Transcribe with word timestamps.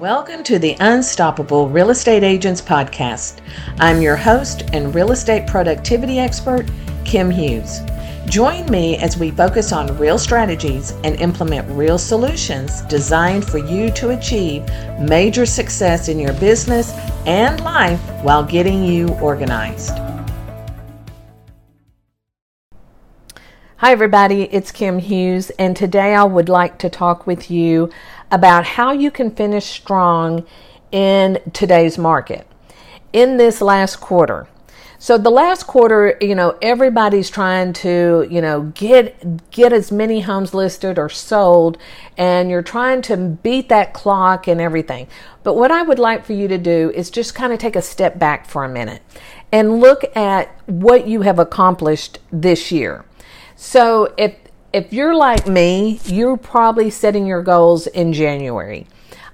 Welcome 0.00 0.42
to 0.42 0.58
the 0.58 0.76
Unstoppable 0.80 1.70
Real 1.70 1.88
Estate 1.88 2.22
Agents 2.22 2.60
Podcast. 2.60 3.40
I'm 3.78 4.02
your 4.02 4.14
host 4.14 4.64
and 4.74 4.94
real 4.94 5.10
estate 5.10 5.46
productivity 5.46 6.18
expert, 6.18 6.66
Kim 7.06 7.30
Hughes. 7.30 7.80
Join 8.26 8.66
me 8.66 8.98
as 8.98 9.16
we 9.16 9.30
focus 9.30 9.72
on 9.72 9.96
real 9.96 10.18
strategies 10.18 10.90
and 11.02 11.18
implement 11.18 11.66
real 11.70 11.96
solutions 11.96 12.82
designed 12.82 13.46
for 13.46 13.56
you 13.56 13.90
to 13.92 14.10
achieve 14.10 14.68
major 15.00 15.46
success 15.46 16.08
in 16.08 16.18
your 16.18 16.34
business 16.34 16.92
and 17.24 17.64
life 17.64 18.02
while 18.22 18.44
getting 18.44 18.84
you 18.84 19.08
organized. 19.20 19.98
Hi, 23.80 23.92
everybody, 23.92 24.44
it's 24.44 24.72
Kim 24.72 24.98
Hughes, 24.98 25.50
and 25.58 25.76
today 25.76 26.14
I 26.14 26.24
would 26.24 26.48
like 26.48 26.78
to 26.78 26.88
talk 26.88 27.26
with 27.26 27.50
you 27.50 27.90
about 28.30 28.64
how 28.64 28.92
you 28.92 29.10
can 29.10 29.30
finish 29.30 29.64
strong 29.64 30.46
in 30.92 31.40
today's 31.52 31.98
market 31.98 32.46
in 33.12 33.36
this 33.36 33.60
last 33.60 33.96
quarter. 33.96 34.48
So 34.98 35.18
the 35.18 35.30
last 35.30 35.66
quarter, 35.66 36.16
you 36.20 36.34
know, 36.34 36.56
everybody's 36.62 37.28
trying 37.28 37.74
to, 37.74 38.26
you 38.30 38.40
know, 38.40 38.72
get 38.74 39.50
get 39.50 39.72
as 39.72 39.92
many 39.92 40.20
homes 40.20 40.54
listed 40.54 40.98
or 40.98 41.08
sold 41.08 41.76
and 42.16 42.50
you're 42.50 42.62
trying 42.62 43.02
to 43.02 43.16
beat 43.16 43.68
that 43.68 43.92
clock 43.92 44.48
and 44.48 44.60
everything. 44.60 45.06
But 45.42 45.54
what 45.54 45.70
I 45.70 45.82
would 45.82 45.98
like 45.98 46.24
for 46.24 46.32
you 46.32 46.48
to 46.48 46.58
do 46.58 46.90
is 46.94 47.10
just 47.10 47.34
kind 47.34 47.52
of 47.52 47.58
take 47.58 47.76
a 47.76 47.82
step 47.82 48.18
back 48.18 48.46
for 48.46 48.64
a 48.64 48.68
minute 48.68 49.02
and 49.52 49.80
look 49.80 50.04
at 50.16 50.48
what 50.66 51.06
you 51.06 51.22
have 51.22 51.38
accomplished 51.38 52.18
this 52.32 52.72
year. 52.72 53.04
So 53.54 54.14
if 54.16 54.34
if 54.76 54.92
you're 54.92 55.14
like 55.14 55.46
me, 55.46 55.98
you're 56.04 56.36
probably 56.36 56.90
setting 56.90 57.26
your 57.26 57.42
goals 57.42 57.86
in 57.86 58.12
January. 58.12 58.86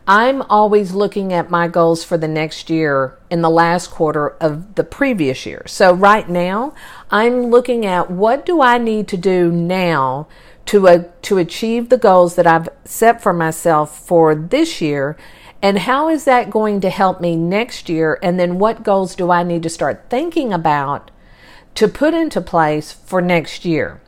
I'm 0.07 0.41
always 0.43 0.93
looking 0.93 1.33
at 1.33 1.51
my 1.51 1.67
goals 1.67 2.05
for 2.05 2.17
the 2.17 2.29
next 2.29 2.71
year 2.71 3.19
in 3.29 3.43
the 3.43 3.51
last 3.51 3.91
quarter 3.91 4.29
of 4.41 4.77
the 4.77 4.85
previous 4.85 5.45
year. 5.45 5.65
So 5.67 5.95
right 5.95 6.29
now, 6.29 6.75
I'm 7.11 7.47
looking 7.47 7.85
at 7.85 8.09
what 8.09 8.47
do 8.47 8.63
I 8.63 8.79
need 8.79 9.09
to 9.09 9.17
do 9.17 9.51
now 9.51 10.29
to 10.67 10.87
uh, 10.87 11.05
to 11.23 11.39
achieve 11.39 11.89
the 11.89 11.99
goals 11.99 12.37
that 12.37 12.47
I've 12.47 12.69
set 12.85 13.21
for 13.21 13.33
myself 13.33 13.99
for 13.99 14.37
this 14.37 14.81
year 14.81 15.17
and 15.61 15.81
how 15.81 16.09
is 16.09 16.25
that 16.25 16.51
going 16.51 16.81
to 16.83 16.91
help 16.91 17.21
me 17.21 17.35
next 17.35 17.89
year 17.89 18.17
and 18.23 18.39
then 18.39 18.61
what 18.61 18.85
goals 18.85 19.17
do 19.17 19.33
I 19.33 19.43
need 19.43 19.65
to 19.65 19.69
start 19.69 20.05
thinking 20.09 20.53
about 20.53 21.11
to 21.75 21.89
put 21.89 22.15
into 22.15 22.41
place 22.41 22.93
for 22.93 23.21
next 23.21 23.65
year. 23.65 24.01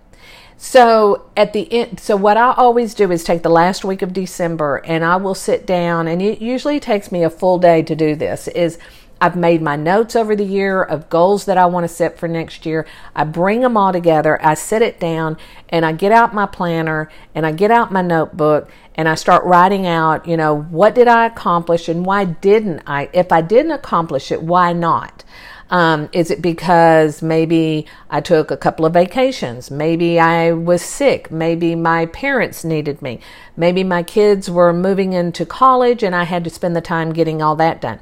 So 0.57 1.27
at 1.37 1.53
the 1.53 1.71
end, 1.73 2.01
so 2.01 2.17
what 2.17 2.37
I 2.37 2.53
always 2.53 2.95
do 2.95 3.11
is 3.11 3.25
take 3.25 3.43
the 3.43 3.51
last 3.51 3.85
week 3.85 4.03
of 4.03 4.13
December 4.13 4.77
and 4.85 5.05
I 5.05 5.17
will 5.17 5.35
sit 5.35 5.67
down 5.67 6.09
and 6.09 6.23
it 6.23 6.41
usually 6.41 6.81
takes 6.81 7.13
me 7.13 7.23
a 7.23 7.31
full 7.31 7.59
day 7.59 7.83
to 7.83 7.95
do 7.95 8.15
this 8.15 8.49
is 8.49 8.79
I've 9.21 9.37
made 9.37 9.63
my 9.63 9.77
notes 9.77 10.17
over 10.17 10.37
the 10.37 10.45
year 10.45 10.83
of 10.83 11.09
goals 11.09 11.47
that 11.47 11.57
I 11.57 11.67
want 11.67 11.85
to 11.85 11.89
set 11.89 12.19
for 12.19 12.29
next 12.29 12.67
year. 12.67 12.87
I 13.15 13.25
bring 13.25 13.61
them 13.61 13.77
all 13.77 13.93
together. 13.93 14.39
I 14.45 14.55
set 14.55 14.83
it 14.83 15.01
down 15.01 15.39
and 15.69 15.87
I 15.87 15.93
get 15.93 16.13
out 16.13 16.35
my 16.35 16.47
planner 16.47 17.11
and 17.35 17.47
I 17.47 17.53
get 17.53 17.71
out 17.71 17.93
my 17.93 18.03
notebook 18.03 18.71
and 18.95 19.09
I 19.09 19.15
start 19.15 19.45
writing 19.45 19.87
out, 19.87 20.27
you 20.27 20.37
know, 20.37 20.63
what 20.63 20.95
did 20.95 21.09
I 21.09 21.27
accomplish 21.27 21.89
and 21.89 22.05
why 22.05 22.25
didn't 22.25 22.83
I? 22.87 23.09
If 23.13 23.33
I 23.33 23.41
didn't 23.41 23.73
accomplish 23.73 24.31
it, 24.31 24.43
why 24.43 24.73
not? 24.73 25.25
Um, 25.71 26.09
is 26.13 26.31
it 26.31 26.43
because 26.43 27.23
maybe 27.23 27.87
I 28.11 28.21
took 28.21 28.51
a 28.51 28.57
couple 28.57 28.85
of 28.85 28.93
vacations? 28.93 29.71
Maybe 29.71 30.21
I 30.21 30.53
was 30.53 30.83
sick. 30.83 31.31
Maybe 31.31 31.75
my 31.75 32.07
parents 32.07 32.65
needed 32.65 33.01
me. 33.01 33.21
Maybe 33.57 33.83
my 33.83 34.03
kids 34.03 34.51
were 34.51 34.73
moving 34.73 35.15
into 35.15 35.47
college 35.47 36.03
and 36.03 36.15
I 36.15 36.25
had 36.25 36.45
to 36.45 36.51
spend 36.51 36.77
the 36.77 36.81
time 36.81 37.13
getting 37.13 37.41
all 37.41 37.57
that 37.57 37.81
done. 37.81 38.01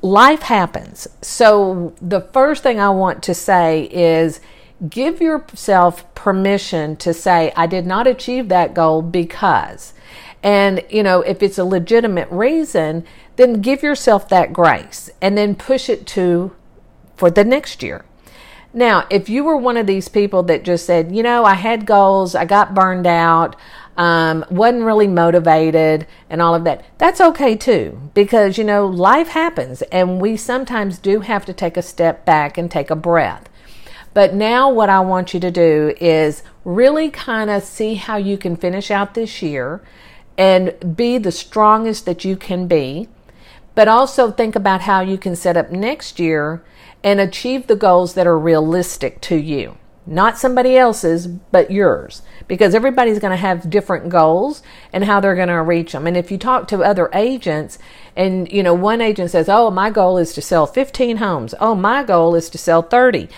Life 0.00 0.42
happens. 0.42 1.06
So, 1.22 1.94
the 2.00 2.20
first 2.20 2.62
thing 2.62 2.78
I 2.78 2.90
want 2.90 3.22
to 3.24 3.34
say 3.34 3.84
is 3.84 4.40
give 4.88 5.20
yourself 5.20 6.14
permission 6.14 6.96
to 6.96 7.14
say, 7.14 7.52
I 7.56 7.66
did 7.66 7.86
not 7.86 8.06
achieve 8.06 8.48
that 8.48 8.74
goal 8.74 9.02
because. 9.02 9.94
And, 10.42 10.82
you 10.90 11.02
know, 11.02 11.22
if 11.22 11.42
it's 11.42 11.56
a 11.56 11.64
legitimate 11.64 12.28
reason, 12.30 13.06
then 13.36 13.60
give 13.60 13.82
yourself 13.82 14.28
that 14.28 14.52
grace 14.52 15.10
and 15.20 15.36
then 15.36 15.54
push 15.54 15.88
it 15.88 16.06
to 16.08 16.54
for 17.16 17.30
the 17.30 17.44
next 17.44 17.82
year. 17.82 18.04
Now, 18.72 19.06
if 19.08 19.28
you 19.28 19.44
were 19.44 19.56
one 19.56 19.76
of 19.76 19.86
these 19.86 20.08
people 20.08 20.42
that 20.44 20.64
just 20.64 20.84
said, 20.84 21.14
you 21.14 21.22
know, 21.22 21.44
I 21.44 21.54
had 21.54 21.86
goals, 21.86 22.34
I 22.34 22.44
got 22.44 22.74
burned 22.74 23.06
out, 23.06 23.54
um, 23.96 24.44
wasn't 24.50 24.82
really 24.82 25.06
motivated, 25.06 26.08
and 26.28 26.42
all 26.42 26.56
of 26.56 26.64
that, 26.64 26.84
that's 26.98 27.20
okay 27.20 27.54
too, 27.54 28.10
because, 28.14 28.58
you 28.58 28.64
know, 28.64 28.84
life 28.84 29.28
happens 29.28 29.82
and 29.82 30.20
we 30.20 30.36
sometimes 30.36 30.98
do 30.98 31.20
have 31.20 31.44
to 31.46 31.52
take 31.52 31.76
a 31.76 31.82
step 31.82 32.24
back 32.24 32.58
and 32.58 32.68
take 32.68 32.90
a 32.90 32.96
breath. 32.96 33.48
But 34.12 34.34
now, 34.34 34.70
what 34.70 34.90
I 34.90 35.00
want 35.00 35.34
you 35.34 35.40
to 35.40 35.50
do 35.52 35.94
is 36.00 36.42
really 36.64 37.10
kind 37.10 37.50
of 37.50 37.62
see 37.62 37.94
how 37.94 38.16
you 38.16 38.36
can 38.36 38.56
finish 38.56 38.90
out 38.90 39.14
this 39.14 39.40
year 39.40 39.82
and 40.36 40.96
be 40.96 41.18
the 41.18 41.32
strongest 41.32 42.06
that 42.06 42.24
you 42.24 42.36
can 42.36 42.66
be 42.66 43.08
but 43.74 43.88
also 43.88 44.30
think 44.30 44.54
about 44.54 44.82
how 44.82 45.00
you 45.00 45.18
can 45.18 45.36
set 45.36 45.56
up 45.56 45.70
next 45.70 46.18
year 46.18 46.62
and 47.02 47.20
achieve 47.20 47.66
the 47.66 47.76
goals 47.76 48.14
that 48.14 48.26
are 48.26 48.38
realistic 48.38 49.20
to 49.22 49.36
you. 49.36 49.76
Not 50.06 50.36
somebody 50.36 50.76
else's, 50.76 51.26
but 51.26 51.70
yours. 51.70 52.22
Because 52.46 52.74
everybody's 52.74 53.18
going 53.18 53.30
to 53.30 53.36
have 53.36 53.70
different 53.70 54.10
goals 54.10 54.62
and 54.92 55.04
how 55.04 55.18
they're 55.18 55.34
going 55.34 55.48
to 55.48 55.62
reach 55.62 55.92
them. 55.92 56.06
And 56.06 56.16
if 56.16 56.30
you 56.30 56.36
talk 56.36 56.68
to 56.68 56.82
other 56.82 57.08
agents, 57.14 57.78
and 58.14 58.50
you 58.52 58.62
know, 58.62 58.74
one 58.74 59.00
agent 59.00 59.30
says, 59.30 59.48
Oh, 59.48 59.70
my 59.70 59.88
goal 59.90 60.18
is 60.18 60.34
to 60.34 60.42
sell 60.42 60.66
15 60.66 61.18
homes. 61.18 61.54
Oh, 61.58 61.74
my 61.74 62.04
goal 62.04 62.34
is 62.34 62.50
to 62.50 62.58
sell 62.58 62.82
30. 62.82 63.28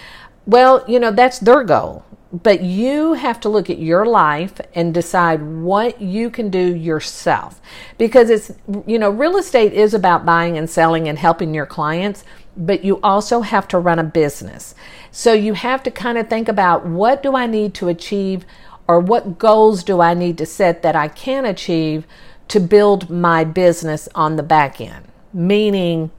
Well, 0.45 0.85
you 0.89 0.99
know, 0.99 1.13
that's 1.13 1.39
their 1.39 1.63
goal. 1.63 2.05
But 2.33 2.63
you 2.63 3.15
have 3.15 3.39
to 3.41 3.49
look 3.49 3.71
at 3.71 3.79
your 3.79 4.05
life 4.05 4.61
and 4.75 4.93
decide 4.93 5.43
what 5.43 6.01
you 6.01 6.29
can 6.29 6.51
do 6.51 6.75
yourself. 6.75 7.61
Because 7.99 8.31
it's, 8.31 8.53
you 8.87 8.99
know, 8.99 9.11
real 9.11 9.37
estate 9.37 9.73
is 9.73 9.95
about 9.95 10.27
buying 10.27 10.59
and 10.59 10.69
selling 10.69 11.09
and 11.09 11.19
helping 11.19 11.55
your 11.55 11.67
clients, 11.67 12.25
but 12.57 12.85
you 12.85 13.01
also 13.03 13.43
have 13.43 13.69
to 13.69 13.79
run 13.79 13.99
a 13.99 14.05
business. 14.05 14.75
So 15.13 15.33
you 15.33 15.55
have 15.55 15.83
to 15.85 15.91
kind 15.91 16.19
of 16.19 16.29
think 16.29 16.49
about 16.49 16.85
what 16.85 17.23
do 17.23 17.37
I 17.37 17.47
need 17.47 17.75
to 17.75 17.89
achieve 17.89 18.45
or 18.89 19.01
what 19.01 19.39
goals 19.39 19.83
do 19.85 20.01
I 20.01 20.15
need 20.15 20.39
to 20.39 20.47
set 20.47 20.83
that 20.83 20.97
I 20.97 21.09
can 21.09 21.45
achieve 21.45 22.07
to 22.49 22.61
build 22.61 23.11
my 23.11 23.45
business 23.45 24.09
on 24.15 24.37
the 24.37 24.43
back 24.43 24.81
end, 24.81 25.07
meaning 25.33 26.11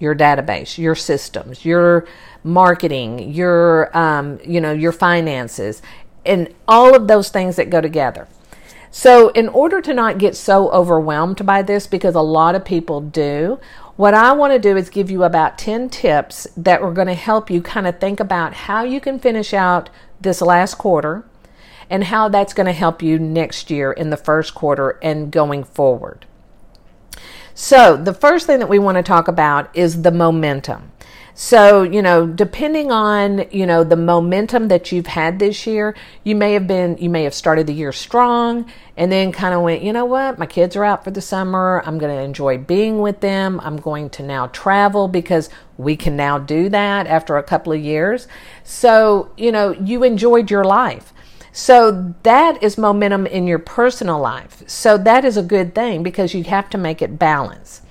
your 0.00 0.14
database, 0.16 0.76
your 0.76 0.96
systems, 0.96 1.64
your 1.64 2.06
marketing, 2.42 3.30
your 3.32 3.96
um, 3.96 4.40
you 4.44 4.60
know 4.60 4.72
your 4.72 4.92
finances, 4.92 5.82
and 6.26 6.52
all 6.66 6.96
of 6.96 7.06
those 7.06 7.28
things 7.28 7.56
that 7.56 7.70
go 7.70 7.80
together. 7.80 8.26
So, 8.90 9.28
in 9.28 9.48
order 9.48 9.80
to 9.82 9.94
not 9.94 10.18
get 10.18 10.34
so 10.34 10.68
overwhelmed 10.72 11.46
by 11.46 11.62
this, 11.62 11.86
because 11.86 12.16
a 12.16 12.20
lot 12.20 12.56
of 12.56 12.64
people 12.64 13.00
do, 13.00 13.60
what 13.94 14.14
I 14.14 14.32
want 14.32 14.52
to 14.52 14.58
do 14.58 14.76
is 14.76 14.90
give 14.90 15.10
you 15.10 15.22
about 15.22 15.58
10 15.58 15.90
tips 15.90 16.48
that 16.56 16.80
are 16.80 16.92
going 16.92 17.06
to 17.06 17.14
help 17.14 17.50
you 17.50 17.62
kind 17.62 17.86
of 17.86 18.00
think 18.00 18.18
about 18.18 18.54
how 18.54 18.82
you 18.82 19.00
can 19.00 19.20
finish 19.20 19.54
out 19.54 19.90
this 20.20 20.40
last 20.40 20.76
quarter 20.76 21.24
and 21.88 22.04
how 22.04 22.28
that's 22.28 22.54
going 22.54 22.66
to 22.66 22.72
help 22.72 23.02
you 23.02 23.18
next 23.18 23.70
year 23.70 23.92
in 23.92 24.10
the 24.10 24.16
first 24.16 24.54
quarter 24.54 24.98
and 25.02 25.30
going 25.30 25.62
forward. 25.62 26.26
So, 27.54 27.96
the 27.96 28.14
first 28.14 28.46
thing 28.46 28.58
that 28.60 28.68
we 28.68 28.78
want 28.78 28.96
to 28.96 29.02
talk 29.02 29.28
about 29.28 29.74
is 29.76 30.02
the 30.02 30.10
momentum. 30.10 30.92
So, 31.34 31.84
you 31.84 32.02
know, 32.02 32.26
depending 32.26 32.92
on, 32.92 33.46
you 33.50 33.64
know, 33.64 33.82
the 33.82 33.96
momentum 33.96 34.68
that 34.68 34.92
you've 34.92 35.06
had 35.06 35.38
this 35.38 35.66
year, 35.66 35.96
you 36.22 36.34
may 36.34 36.52
have 36.52 36.66
been, 36.66 36.98
you 36.98 37.08
may 37.08 37.22
have 37.24 37.32
started 37.32 37.66
the 37.66 37.72
year 37.72 37.92
strong 37.92 38.70
and 38.96 39.10
then 39.10 39.32
kind 39.32 39.54
of 39.54 39.62
went, 39.62 39.82
you 39.82 39.92
know 39.92 40.04
what, 40.04 40.38
my 40.38 40.44
kids 40.44 40.76
are 40.76 40.84
out 40.84 41.02
for 41.02 41.10
the 41.10 41.22
summer. 41.22 41.82
I'm 41.86 41.96
going 41.98 42.14
to 42.14 42.22
enjoy 42.22 42.58
being 42.58 43.00
with 43.00 43.20
them. 43.20 43.58
I'm 43.62 43.78
going 43.78 44.10
to 44.10 44.22
now 44.22 44.48
travel 44.48 45.08
because 45.08 45.48
we 45.78 45.96
can 45.96 46.14
now 46.14 46.38
do 46.38 46.68
that 46.68 47.06
after 47.06 47.38
a 47.38 47.42
couple 47.42 47.72
of 47.72 47.80
years. 47.80 48.28
So, 48.62 49.32
you 49.38 49.50
know, 49.50 49.70
you 49.72 50.04
enjoyed 50.04 50.50
your 50.50 50.64
life. 50.64 51.14
So 51.52 52.14
that 52.22 52.62
is 52.62 52.78
momentum 52.78 53.26
in 53.26 53.46
your 53.46 53.58
personal 53.58 54.20
life. 54.20 54.62
So 54.68 54.96
that 54.98 55.24
is 55.24 55.36
a 55.36 55.42
good 55.42 55.74
thing 55.74 56.02
because 56.02 56.34
you 56.34 56.44
have 56.44 56.70
to 56.70 56.78
make 56.78 57.02
it 57.02 57.18
balance. 57.18 57.82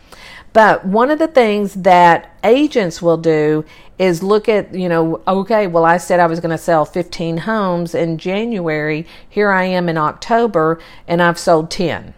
But 0.54 0.86
one 0.86 1.12
of 1.12 1.20
the 1.20 1.28
things 1.28 1.76
that 1.76 2.36
agents 2.44 3.02
will 3.02 3.18
do 3.18 3.66
is 4.00 4.24
look 4.24 4.50
at, 4.50 4.74
you 4.74 4.90
know, 4.90 5.22
okay, 5.28 5.68
well, 5.68 5.86
I 5.86 5.98
said 5.98 6.20
I 6.20 6.26
was 6.26 6.40
going 6.40 6.52
to 6.52 6.58
sell 6.58 6.86
15 6.86 7.40
homes 7.40 7.94
in 7.94 8.18
January. 8.18 9.06
Here 9.30 9.52
I 9.52 9.66
am 9.66 9.90
in 9.90 9.98
October 9.98 10.80
and 11.08 11.22
I've 11.22 11.38
sold 11.38 11.70
10. 11.70 12.14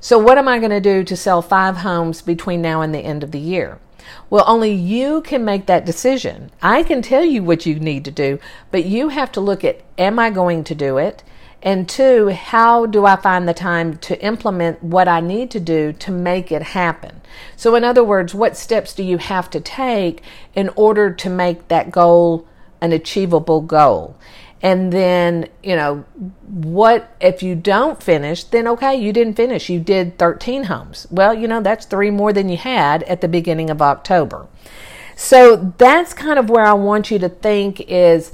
So 0.00 0.18
what 0.18 0.38
am 0.38 0.48
I 0.48 0.58
going 0.58 0.70
to 0.70 0.80
do 0.80 1.04
to 1.04 1.16
sell 1.16 1.40
five 1.40 1.78
homes 1.78 2.20
between 2.20 2.60
now 2.60 2.80
and 2.80 2.94
the 2.94 3.00
end 3.00 3.22
of 3.22 3.30
the 3.30 3.38
year? 3.38 3.78
Well, 4.28 4.44
only 4.46 4.72
you 4.72 5.22
can 5.22 5.44
make 5.44 5.66
that 5.66 5.86
decision. 5.86 6.50
I 6.62 6.82
can 6.82 7.02
tell 7.02 7.24
you 7.24 7.42
what 7.42 7.66
you 7.66 7.78
need 7.78 8.04
to 8.04 8.10
do, 8.10 8.38
but 8.70 8.84
you 8.84 9.08
have 9.08 9.32
to 9.32 9.40
look 9.40 9.64
at 9.64 9.82
am 9.98 10.18
I 10.18 10.30
going 10.30 10.64
to 10.64 10.74
do 10.74 10.98
it? 10.98 11.22
And 11.62 11.88
two, 11.88 12.28
how 12.28 12.86
do 12.86 13.04
I 13.04 13.16
find 13.16 13.46
the 13.46 13.54
time 13.54 13.98
to 13.98 14.22
implement 14.24 14.82
what 14.82 15.08
I 15.08 15.20
need 15.20 15.50
to 15.50 15.60
do 15.60 15.92
to 15.92 16.10
make 16.10 16.50
it 16.50 16.62
happen? 16.62 17.20
So, 17.54 17.74
in 17.74 17.84
other 17.84 18.02
words, 18.02 18.34
what 18.34 18.56
steps 18.56 18.94
do 18.94 19.02
you 19.02 19.18
have 19.18 19.50
to 19.50 19.60
take 19.60 20.22
in 20.54 20.70
order 20.70 21.12
to 21.12 21.28
make 21.28 21.68
that 21.68 21.90
goal 21.90 22.46
an 22.80 22.92
achievable 22.92 23.60
goal? 23.60 24.16
And 24.62 24.92
then, 24.92 25.48
you 25.62 25.74
know, 25.74 26.04
what 26.46 27.16
if 27.20 27.42
you 27.42 27.54
don't 27.54 28.02
finish? 28.02 28.44
Then, 28.44 28.68
okay, 28.68 28.94
you 28.94 29.12
didn't 29.12 29.34
finish. 29.34 29.70
You 29.70 29.80
did 29.80 30.18
13 30.18 30.64
homes. 30.64 31.06
Well, 31.10 31.32
you 31.32 31.48
know, 31.48 31.62
that's 31.62 31.86
three 31.86 32.10
more 32.10 32.32
than 32.32 32.48
you 32.48 32.58
had 32.58 33.02
at 33.04 33.22
the 33.22 33.28
beginning 33.28 33.70
of 33.70 33.80
October. 33.80 34.48
So 35.16 35.74
that's 35.78 36.12
kind 36.12 36.38
of 36.38 36.50
where 36.50 36.64
I 36.64 36.74
want 36.74 37.10
you 37.10 37.18
to 37.20 37.28
think 37.28 37.80
is 37.90 38.32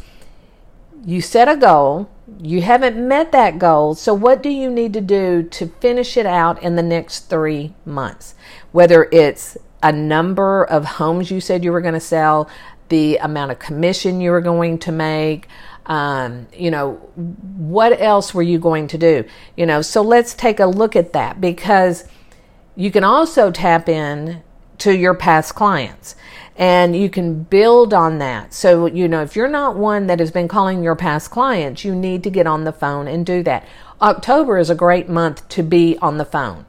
you 1.04 1.20
set 1.20 1.48
a 1.48 1.56
goal, 1.56 2.10
you 2.40 2.62
haven't 2.62 2.96
met 2.96 3.32
that 3.32 3.58
goal. 3.58 3.94
So, 3.94 4.12
what 4.12 4.42
do 4.42 4.48
you 4.48 4.70
need 4.70 4.92
to 4.94 5.00
do 5.00 5.42
to 5.44 5.66
finish 5.80 6.16
it 6.16 6.26
out 6.26 6.62
in 6.62 6.76
the 6.76 6.82
next 6.82 7.30
three 7.30 7.74
months? 7.84 8.34
Whether 8.72 9.08
it's 9.12 9.56
a 9.82 9.92
number 9.92 10.64
of 10.64 10.84
homes 10.84 11.30
you 11.30 11.40
said 11.40 11.62
you 11.62 11.72
were 11.72 11.80
going 11.80 11.94
to 11.94 12.00
sell, 12.00 12.48
the 12.88 13.16
amount 13.18 13.52
of 13.52 13.58
commission 13.58 14.20
you 14.20 14.30
were 14.30 14.40
going 14.40 14.78
to 14.78 14.92
make, 14.92 15.48
um, 15.86 16.48
you 16.52 16.70
know, 16.70 16.94
what 17.14 18.00
else 18.00 18.34
were 18.34 18.42
you 18.42 18.58
going 18.58 18.88
to 18.88 18.98
do? 18.98 19.24
You 19.56 19.66
know, 19.66 19.82
so 19.82 20.02
let's 20.02 20.34
take 20.34 20.60
a 20.60 20.66
look 20.66 20.96
at 20.96 21.12
that 21.12 21.40
because 21.40 22.04
you 22.74 22.90
can 22.90 23.04
also 23.04 23.50
tap 23.50 23.88
in 23.88 24.42
to 24.78 24.94
your 24.94 25.14
past 25.14 25.54
clients 25.54 26.16
and 26.56 26.96
you 26.96 27.08
can 27.08 27.42
build 27.44 27.94
on 27.94 28.18
that. 28.18 28.52
So, 28.52 28.86
you 28.86 29.08
know, 29.08 29.22
if 29.22 29.36
you're 29.36 29.48
not 29.48 29.76
one 29.76 30.06
that 30.08 30.20
has 30.20 30.30
been 30.30 30.48
calling 30.48 30.82
your 30.82 30.96
past 30.96 31.30
clients, 31.30 31.84
you 31.84 31.94
need 31.94 32.22
to 32.24 32.30
get 32.30 32.46
on 32.46 32.64
the 32.64 32.72
phone 32.72 33.06
and 33.06 33.24
do 33.24 33.42
that. 33.44 33.66
October 34.00 34.58
is 34.58 34.70
a 34.70 34.74
great 34.74 35.08
month 35.08 35.48
to 35.50 35.62
be 35.62 35.96
on 36.02 36.18
the 36.18 36.24
phone. 36.24 36.66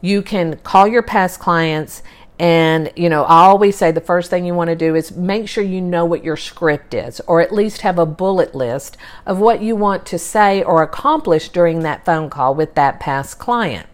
You 0.00 0.22
can 0.22 0.56
call 0.58 0.86
your 0.86 1.02
past 1.02 1.38
clients 1.40 2.02
and, 2.38 2.92
you 2.96 3.08
know, 3.08 3.24
I 3.24 3.44
always 3.44 3.76
say 3.76 3.92
the 3.92 4.00
first 4.00 4.28
thing 4.28 4.44
you 4.44 4.54
want 4.54 4.68
to 4.68 4.76
do 4.76 4.94
is 4.94 5.16
make 5.16 5.48
sure 5.48 5.64
you 5.64 5.80
know 5.80 6.04
what 6.04 6.22
your 6.22 6.36
script 6.36 6.92
is, 6.92 7.20
or 7.20 7.40
at 7.40 7.52
least 7.52 7.80
have 7.80 7.98
a 7.98 8.04
bullet 8.04 8.54
list 8.54 8.98
of 9.24 9.38
what 9.38 9.62
you 9.62 9.74
want 9.74 10.04
to 10.06 10.18
say 10.18 10.62
or 10.62 10.82
accomplish 10.82 11.48
during 11.48 11.80
that 11.80 12.04
phone 12.04 12.28
call 12.28 12.54
with 12.54 12.74
that 12.74 13.00
past 13.00 13.38
client. 13.38 13.86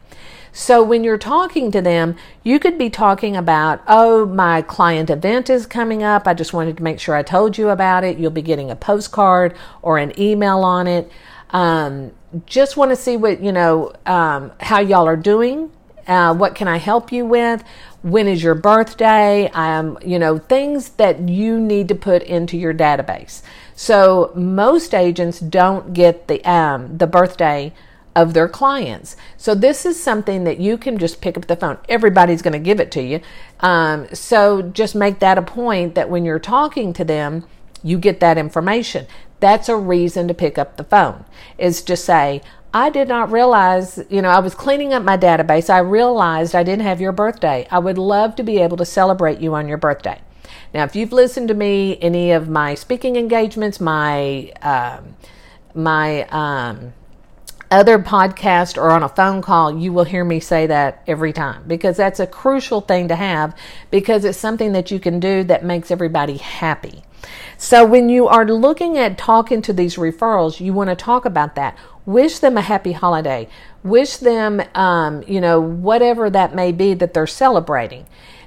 So 0.54 0.82
when 0.82 1.02
you're 1.02 1.18
talking 1.18 1.70
to 1.70 1.80
them, 1.80 2.16
you 2.42 2.58
could 2.58 2.76
be 2.76 2.90
talking 2.90 3.36
about, 3.36 3.80
oh, 3.86 4.26
my 4.26 4.60
client 4.60 5.08
event 5.08 5.48
is 5.48 5.64
coming 5.64 6.02
up. 6.02 6.26
I 6.26 6.34
just 6.34 6.52
wanted 6.52 6.76
to 6.76 6.82
make 6.82 7.00
sure 7.00 7.14
I 7.14 7.22
told 7.22 7.56
you 7.56 7.70
about 7.70 8.04
it. 8.04 8.18
You'll 8.18 8.32
be 8.32 8.42
getting 8.42 8.70
a 8.70 8.76
postcard 8.76 9.56
or 9.80 9.96
an 9.96 10.12
email 10.20 10.58
on 10.58 10.86
it. 10.86 11.10
Um, 11.50 12.12
just 12.44 12.76
want 12.76 12.90
to 12.90 12.96
see 12.96 13.16
what, 13.16 13.42
you 13.42 13.52
know, 13.52 13.92
um, 14.04 14.52
how 14.60 14.80
y'all 14.80 15.06
are 15.06 15.16
doing. 15.16 15.70
Uh, 16.12 16.34
what 16.34 16.54
can 16.54 16.68
I 16.68 16.76
help 16.76 17.12
you 17.12 17.24
with? 17.24 17.64
when 18.02 18.26
is 18.26 18.42
your 18.42 18.54
birthday, 18.54 19.48
um, 19.52 19.96
you 20.04 20.18
know, 20.18 20.38
things 20.38 20.90
that 20.90 21.28
you 21.28 21.58
need 21.58 21.88
to 21.88 21.94
put 21.94 22.22
into 22.24 22.56
your 22.56 22.74
database. 22.74 23.42
So 23.74 24.32
most 24.34 24.94
agents 24.94 25.40
don't 25.40 25.94
get 25.94 26.28
the 26.28 26.44
um, 26.44 26.98
the 26.98 27.06
birthday 27.06 27.72
of 28.14 28.34
their 28.34 28.48
clients. 28.48 29.16
So 29.38 29.54
this 29.54 29.86
is 29.86 30.02
something 30.02 30.44
that 30.44 30.60
you 30.60 30.76
can 30.76 30.98
just 30.98 31.22
pick 31.22 31.36
up 31.38 31.46
the 31.46 31.56
phone. 31.56 31.78
Everybody's 31.88 32.42
going 32.42 32.52
to 32.52 32.58
give 32.58 32.78
it 32.78 32.90
to 32.92 33.02
you. 33.02 33.20
Um, 33.60 34.06
so 34.12 34.60
just 34.60 34.94
make 34.94 35.20
that 35.20 35.38
a 35.38 35.42
point 35.42 35.94
that 35.94 36.10
when 36.10 36.26
you're 36.26 36.38
talking 36.38 36.92
to 36.92 37.04
them, 37.04 37.46
you 37.82 37.98
get 37.98 38.20
that 38.20 38.36
information. 38.36 39.06
That's 39.40 39.68
a 39.68 39.76
reason 39.76 40.28
to 40.28 40.34
pick 40.34 40.58
up 40.58 40.76
the 40.76 40.84
phone. 40.84 41.24
Is 41.56 41.80
to 41.82 41.96
say, 41.96 42.42
I 42.74 42.88
did 42.88 43.06
not 43.06 43.30
realize, 43.30 44.02
you 44.08 44.22
know, 44.22 44.30
I 44.30 44.38
was 44.38 44.54
cleaning 44.54 44.94
up 44.94 45.02
my 45.02 45.18
database. 45.18 45.68
I 45.68 45.78
realized 45.78 46.54
I 46.54 46.62
didn't 46.62 46.84
have 46.84 47.00
your 47.00 47.12
birthday. 47.12 47.66
I 47.70 47.78
would 47.78 47.98
love 47.98 48.34
to 48.36 48.42
be 48.42 48.58
able 48.58 48.78
to 48.78 48.86
celebrate 48.86 49.40
you 49.40 49.54
on 49.54 49.68
your 49.68 49.76
birthday. 49.76 50.20
Now, 50.72 50.84
if 50.84 50.96
you've 50.96 51.12
listened 51.12 51.48
to 51.48 51.54
me, 51.54 51.98
any 52.00 52.32
of 52.32 52.48
my 52.48 52.74
speaking 52.74 53.16
engagements, 53.16 53.78
my, 53.78 54.52
um, 54.62 55.16
my, 55.74 56.24
um, 56.28 56.94
other 57.70 57.98
podcast 57.98 58.76
or 58.76 58.90
on 58.90 59.02
a 59.02 59.08
phone 59.08 59.40
call, 59.40 59.78
you 59.78 59.92
will 59.92 60.04
hear 60.04 60.24
me 60.24 60.40
say 60.40 60.66
that 60.66 61.02
every 61.06 61.32
time 61.32 61.64
because 61.66 61.96
that's 61.96 62.20
a 62.20 62.26
crucial 62.26 62.82
thing 62.82 63.08
to 63.08 63.16
have 63.16 63.56
because 63.90 64.26
it's 64.26 64.36
something 64.36 64.72
that 64.72 64.90
you 64.90 65.00
can 65.00 65.18
do 65.18 65.42
that 65.44 65.64
makes 65.64 65.90
everybody 65.90 66.36
happy. 66.36 67.02
So 67.56 67.84
when 67.84 68.08
you 68.08 68.26
are 68.26 68.44
looking 68.44 68.98
at 68.98 69.18
talking 69.18 69.62
to 69.62 69.72
these 69.72 69.96
referrals, 69.96 70.60
you 70.60 70.72
want 70.72 70.90
to 70.90 70.96
talk 70.96 71.24
about 71.24 71.54
that. 71.54 71.76
Wish 72.04 72.40
them 72.40 72.56
a 72.56 72.62
happy 72.62 72.92
holiday. 72.92 73.48
Wish 73.84 74.16
them, 74.16 74.62
um, 74.74 75.22
you 75.26 75.40
know, 75.40 75.60
whatever 75.60 76.28
that 76.30 76.54
may 76.54 76.72
be 76.72 76.94
that 76.94 77.14
they're 77.14 77.26
celebrating. 77.26 78.06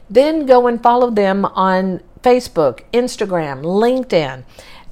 Then 0.09 0.45
go 0.45 0.67
and 0.67 0.81
follow 0.81 1.09
them 1.09 1.45
on 1.45 2.01
Facebook, 2.21 2.81
Instagram, 2.91 3.63
LinkedIn. 3.63 4.43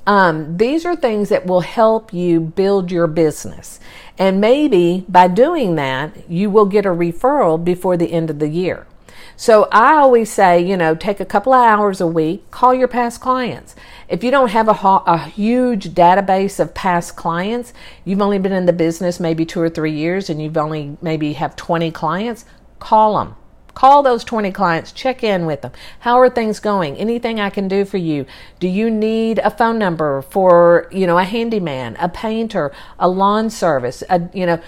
Um, 0.06 0.58
these 0.58 0.86
are 0.86 0.96
things 0.96 1.30
that 1.30 1.46
will 1.46 1.62
help 1.62 2.14
you 2.14 2.40
build 2.40 2.92
your 2.92 3.08
business. 3.08 3.80
And 4.18 4.40
maybe 4.40 5.06
by 5.08 5.28
doing 5.28 5.76
that, 5.76 6.30
you 6.30 6.50
will 6.50 6.66
get 6.66 6.86
a 6.86 6.90
referral 6.90 7.64
before 7.64 7.98
the 7.98 8.12
end 8.12 8.30
of 8.30 8.40
the 8.40 8.50
year. 8.50 8.86
So 9.36 9.68
I 9.72 9.96
always 9.96 10.32
say, 10.32 10.64
you 10.64 10.78
know, 10.78 10.96
take 10.96 11.20
a 11.20 11.26
couple 11.26 11.54
of 11.54 11.66
hours 11.66 12.00
a 12.00 12.08
week, 12.08 12.50
call 12.52 12.74
your 12.74 12.88
past 12.88 13.20
clients. 13.20 13.76
If 14.08 14.24
you 14.24 14.32
don't 14.32 14.50
have 14.50 14.68
a, 14.68 14.72
a 14.72 15.18
huge 15.18 15.90
database 15.90 16.60
of 16.60 16.74
past 16.74 17.16
clients, 17.16 17.74
you've 18.06 18.22
only 18.22 18.40
been 18.40 18.52
in 18.52 18.66
the 18.66 18.74
business 18.74 19.20
maybe 19.20 19.46
two 19.46 19.60
or 19.60 19.70
three 19.70 19.94
years 19.94 20.30
and 20.30 20.42
you've 20.42 20.58
only 20.58 20.98
maybe 21.02 21.34
have 21.34 21.56
20 21.56 21.92
clients, 21.92 22.46
call 22.80 23.18
them. 23.18 23.36
Call 23.74 24.04
those 24.04 24.24
20 24.24 24.52
clients, 24.52 24.92
check 24.92 25.24
in 25.24 25.48
with 25.48 25.64
them. 25.64 25.72
How 26.02 26.20
are 26.20 26.30
things 26.30 26.60
going? 26.60 26.96
Anything 26.98 27.40
I 27.40 27.50
can 27.50 27.68
do 27.68 27.86
for 27.86 27.98
you? 27.98 28.28
Do 28.60 28.68
you 28.68 28.92
need 28.92 29.40
a 29.40 29.50
phone 29.50 29.80
number 29.80 30.22
for, 30.22 30.88
you 30.92 31.08
know, 31.08 31.18
a 31.18 31.24
handyman, 31.24 31.96
a 32.00 32.08
painter, 32.08 32.72
a 33.00 33.10
lawn 33.10 33.50
service, 33.50 34.04
a, 34.10 34.30
you 34.32 34.46
know, 34.46 34.62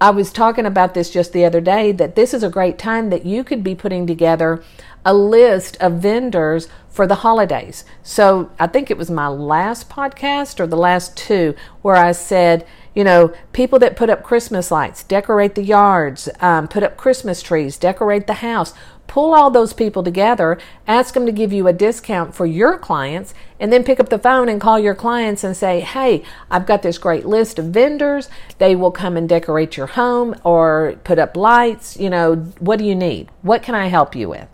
I 0.00 0.10
was 0.10 0.32
talking 0.32 0.66
about 0.66 0.94
this 0.94 1.10
just 1.10 1.32
the 1.32 1.44
other 1.44 1.60
day 1.60 1.90
that 1.92 2.14
this 2.14 2.32
is 2.32 2.42
a 2.44 2.48
great 2.48 2.78
time 2.78 3.10
that 3.10 3.26
you 3.26 3.42
could 3.42 3.64
be 3.64 3.74
putting 3.74 4.06
together 4.06 4.62
a 5.04 5.12
list 5.12 5.76
of 5.80 5.94
vendors 5.94 6.68
for 6.88 7.06
the 7.06 7.16
holidays. 7.16 7.84
So 8.02 8.50
I 8.58 8.68
think 8.68 8.90
it 8.90 8.96
was 8.96 9.10
my 9.10 9.28
last 9.28 9.88
podcast 9.88 10.60
or 10.60 10.66
the 10.66 10.76
last 10.76 11.16
two 11.16 11.54
where 11.82 11.96
I 11.96 12.12
said, 12.12 12.66
you 12.94 13.04
know, 13.04 13.34
people 13.52 13.78
that 13.80 13.96
put 13.96 14.08
up 14.08 14.22
Christmas 14.22 14.70
lights, 14.70 15.02
decorate 15.02 15.54
the 15.54 15.62
yards, 15.62 16.28
um, 16.40 16.68
put 16.68 16.82
up 16.82 16.96
Christmas 16.96 17.42
trees, 17.42 17.76
decorate 17.76 18.26
the 18.26 18.34
house. 18.34 18.72
Pull 19.06 19.34
all 19.34 19.50
those 19.50 19.72
people 19.72 20.02
together, 20.02 20.58
ask 20.86 21.14
them 21.14 21.26
to 21.26 21.32
give 21.32 21.52
you 21.52 21.68
a 21.68 21.72
discount 21.72 22.34
for 22.34 22.46
your 22.46 22.78
clients, 22.78 23.34
and 23.60 23.72
then 23.72 23.84
pick 23.84 24.00
up 24.00 24.08
the 24.08 24.18
phone 24.18 24.48
and 24.48 24.60
call 24.60 24.78
your 24.78 24.94
clients 24.94 25.44
and 25.44 25.56
say, 25.56 25.80
Hey, 25.80 26.22
I've 26.50 26.66
got 26.66 26.82
this 26.82 26.98
great 26.98 27.26
list 27.26 27.58
of 27.58 27.66
vendors. 27.66 28.28
They 28.58 28.74
will 28.74 28.90
come 28.90 29.16
and 29.16 29.28
decorate 29.28 29.76
your 29.76 29.86
home 29.86 30.34
or 30.44 30.96
put 31.04 31.18
up 31.18 31.36
lights. 31.36 31.96
You 31.96 32.10
know, 32.10 32.36
what 32.58 32.78
do 32.78 32.84
you 32.84 32.94
need? 32.94 33.30
What 33.42 33.62
can 33.62 33.74
I 33.74 33.86
help 33.86 34.14
you 34.14 34.28
with? 34.28 34.48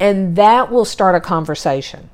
And 0.00 0.36
that 0.36 0.70
will 0.70 0.84
start 0.84 1.14
a 1.14 1.20
conversation. 1.20 2.10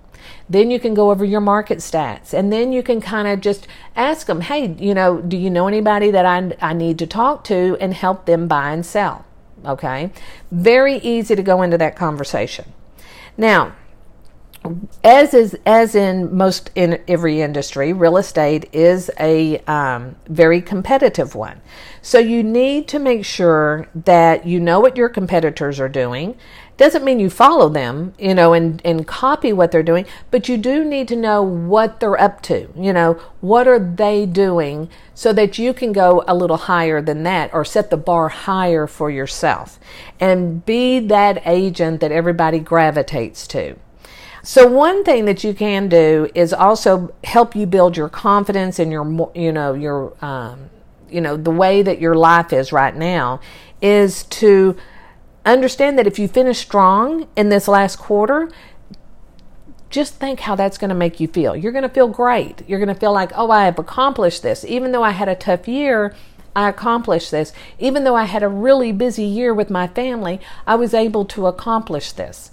Then 0.48 0.70
you 0.70 0.78
can 0.78 0.94
go 0.94 1.10
over 1.10 1.24
your 1.24 1.40
market 1.40 1.78
stats 1.78 2.34
and 2.34 2.52
then 2.52 2.72
you 2.72 2.82
can 2.82 3.00
kind 3.00 3.28
of 3.28 3.40
just 3.40 3.66
ask 3.96 4.26
them, 4.26 4.42
hey, 4.42 4.74
you 4.78 4.94
know, 4.94 5.20
do 5.20 5.36
you 5.36 5.48
know 5.50 5.68
anybody 5.68 6.10
that 6.10 6.26
I, 6.26 6.56
I 6.60 6.72
need 6.74 6.98
to 6.98 7.06
talk 7.06 7.44
to 7.44 7.76
and 7.80 7.94
help 7.94 8.26
them 8.26 8.46
buy 8.46 8.72
and 8.72 8.84
sell? 8.84 9.24
Okay. 9.64 10.10
Very 10.50 10.96
easy 10.98 11.34
to 11.34 11.42
go 11.42 11.62
into 11.62 11.78
that 11.78 11.96
conversation. 11.96 12.72
Now, 13.36 13.74
as 15.02 15.34
is 15.34 15.56
as 15.66 15.94
in 15.94 16.34
most 16.34 16.70
in 16.74 17.02
every 17.06 17.42
industry, 17.42 17.92
real 17.92 18.16
estate 18.16 18.68
is 18.72 19.10
a 19.20 19.58
um, 19.66 20.16
very 20.26 20.62
competitive 20.62 21.34
one. 21.34 21.60
So 22.00 22.18
you 22.18 22.42
need 22.42 22.88
to 22.88 22.98
make 22.98 23.24
sure 23.24 23.88
that 23.94 24.46
you 24.46 24.60
know 24.60 24.80
what 24.80 24.96
your 24.96 25.08
competitors 25.10 25.80
are 25.80 25.88
doing 25.88 26.36
doesn't 26.76 27.04
mean 27.04 27.20
you 27.20 27.30
follow 27.30 27.68
them, 27.68 28.14
you 28.18 28.34
know, 28.34 28.52
and, 28.52 28.80
and 28.84 29.06
copy 29.06 29.52
what 29.52 29.70
they're 29.70 29.82
doing, 29.82 30.06
but 30.30 30.48
you 30.48 30.56
do 30.56 30.84
need 30.84 31.06
to 31.08 31.16
know 31.16 31.42
what 31.42 32.00
they're 32.00 32.20
up 32.20 32.42
to. 32.42 32.68
You 32.76 32.92
know, 32.92 33.14
what 33.40 33.68
are 33.68 33.78
they 33.78 34.26
doing 34.26 34.90
so 35.14 35.32
that 35.32 35.58
you 35.58 35.72
can 35.72 35.92
go 35.92 36.24
a 36.26 36.34
little 36.34 36.56
higher 36.56 37.00
than 37.00 37.22
that 37.22 37.52
or 37.54 37.64
set 37.64 37.90
the 37.90 37.96
bar 37.96 38.28
higher 38.28 38.86
for 38.86 39.10
yourself 39.10 39.78
and 40.18 40.66
be 40.66 40.98
that 40.98 41.42
agent 41.46 42.00
that 42.00 42.10
everybody 42.10 42.58
gravitates 42.58 43.46
to. 43.48 43.76
So 44.42 44.66
one 44.66 45.04
thing 45.04 45.24
that 45.24 45.42
you 45.42 45.54
can 45.54 45.88
do 45.88 46.28
is 46.34 46.52
also 46.52 47.14
help 47.24 47.56
you 47.56 47.66
build 47.66 47.96
your 47.96 48.10
confidence 48.10 48.78
in 48.78 48.90
your, 48.90 49.30
you 49.34 49.52
know, 49.52 49.72
your, 49.72 50.12
um, 50.22 50.70
you 51.08 51.20
know, 51.20 51.36
the 51.36 51.50
way 51.50 51.82
that 51.82 52.00
your 52.00 52.14
life 52.14 52.52
is 52.52 52.72
right 52.72 52.94
now 52.94 53.40
is 53.80 54.24
to 54.24 54.76
understand 55.52 55.98
that 55.98 56.06
if 56.06 56.18
you 56.18 56.28
finish 56.28 56.58
strong 56.58 57.28
in 57.36 57.48
this 57.48 57.68
last 57.68 57.96
quarter, 57.96 58.50
just 59.90 60.16
think 60.16 60.40
how 60.40 60.56
that's 60.56 60.78
going 60.78 60.88
to 60.88 60.94
make 60.94 61.20
you 61.20 61.28
feel. 61.28 61.54
You're 61.54 61.72
going 61.72 61.82
to 61.82 61.88
feel 61.88 62.08
great. 62.08 62.68
You're 62.68 62.80
going 62.80 62.92
to 62.92 62.98
feel 62.98 63.12
like, 63.12 63.30
oh, 63.36 63.50
I 63.50 63.66
have 63.66 63.78
accomplished 63.78 64.42
this. 64.42 64.64
Even 64.64 64.92
though 64.92 65.04
I 65.04 65.10
had 65.10 65.28
a 65.28 65.36
tough 65.36 65.68
year, 65.68 66.14
I 66.56 66.68
accomplished 66.68 67.30
this. 67.30 67.52
Even 67.78 68.04
though 68.04 68.16
I 68.16 68.24
had 68.24 68.42
a 68.42 68.48
really 68.48 68.90
busy 68.90 69.24
year 69.24 69.54
with 69.54 69.70
my 69.70 69.86
family, 69.86 70.40
I 70.66 70.74
was 70.74 70.94
able 70.94 71.24
to 71.26 71.46
accomplish 71.46 72.12
this. 72.12 72.50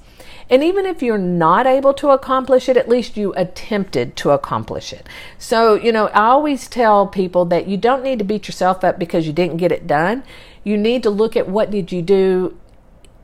And 0.51 0.63
even 0.63 0.85
if 0.85 1.01
you're 1.01 1.17
not 1.17 1.65
able 1.65 1.93
to 1.95 2.09
accomplish 2.09 2.67
it, 2.67 2.75
at 2.75 2.89
least 2.89 3.15
you 3.15 3.33
attempted 3.35 4.15
to 4.17 4.31
accomplish 4.31 4.91
it. 4.91 5.07
So, 5.39 5.75
you 5.75 5.91
know, 5.91 6.07
I 6.07 6.25
always 6.25 6.67
tell 6.67 7.07
people 7.07 7.45
that 7.45 7.67
you 7.67 7.77
don't 7.77 8.03
need 8.03 8.19
to 8.19 8.25
beat 8.25 8.47
yourself 8.47 8.83
up 8.83 8.99
because 8.99 9.25
you 9.25 9.33
didn't 9.33 9.57
get 9.57 9.71
it 9.71 9.87
done. 9.87 10.23
You 10.63 10.77
need 10.77 11.03
to 11.03 11.09
look 11.09 11.37
at 11.37 11.47
what 11.47 11.71
did 11.71 11.91
you 11.91 12.01
do 12.01 12.57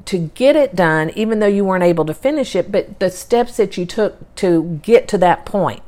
to 0.05 0.17
get 0.35 0.55
it 0.55 0.75
done, 0.75 1.11
even 1.15 1.39
though 1.39 1.47
you 1.47 1.65
weren't 1.65 1.83
able 1.83 2.05
to 2.05 2.13
finish 2.13 2.55
it, 2.55 2.71
but 2.71 2.99
the 2.99 3.09
steps 3.09 3.57
that 3.57 3.77
you 3.77 3.85
took 3.85 4.35
to 4.35 4.79
get 4.83 5.07
to 5.09 5.17
that 5.17 5.45
point. 5.45 5.81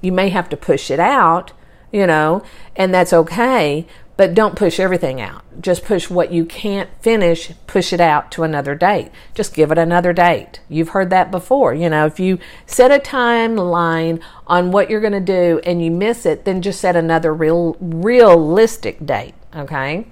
You 0.00 0.12
may 0.12 0.28
have 0.30 0.48
to 0.50 0.56
push 0.56 0.90
it 0.90 1.00
out, 1.00 1.52
you 1.92 2.06
know, 2.06 2.42
and 2.74 2.92
that's 2.92 3.12
okay, 3.12 3.86
but 4.16 4.34
don't 4.34 4.56
push 4.56 4.80
everything 4.80 5.20
out. 5.20 5.42
Just 5.60 5.84
push 5.84 6.08
what 6.08 6.32
you 6.32 6.46
can't 6.46 6.88
finish, 7.00 7.52
push 7.66 7.92
it 7.92 8.00
out 8.00 8.30
to 8.32 8.44
another 8.44 8.74
date. 8.74 9.10
Just 9.34 9.54
give 9.54 9.70
it 9.70 9.78
another 9.78 10.14
date. 10.14 10.60
You've 10.68 10.90
heard 10.90 11.10
that 11.10 11.30
before. 11.30 11.74
You 11.74 11.90
know, 11.90 12.06
if 12.06 12.18
you 12.18 12.38
set 12.64 12.90
a 12.90 12.98
timeline 12.98 14.22
on 14.46 14.70
what 14.70 14.88
you're 14.88 15.00
going 15.00 15.12
to 15.12 15.20
do 15.20 15.60
and 15.64 15.84
you 15.84 15.90
miss 15.90 16.24
it, 16.24 16.46
then 16.46 16.62
just 16.62 16.80
set 16.80 16.96
another 16.96 17.34
real 17.34 17.76
realistic 17.78 19.04
date, 19.04 19.34
okay? 19.54 20.06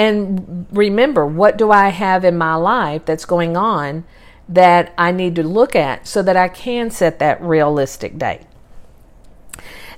And 0.00 0.66
remember, 0.72 1.26
what 1.26 1.58
do 1.58 1.70
I 1.70 1.90
have 1.90 2.24
in 2.24 2.38
my 2.38 2.54
life 2.54 3.04
that's 3.04 3.26
going 3.26 3.54
on 3.54 4.04
that 4.48 4.94
I 4.96 5.12
need 5.12 5.34
to 5.34 5.42
look 5.42 5.76
at 5.76 6.06
so 6.06 6.22
that 6.22 6.38
I 6.38 6.48
can 6.48 6.90
set 6.90 7.18
that 7.18 7.38
realistic 7.42 8.16
date? 8.16 8.40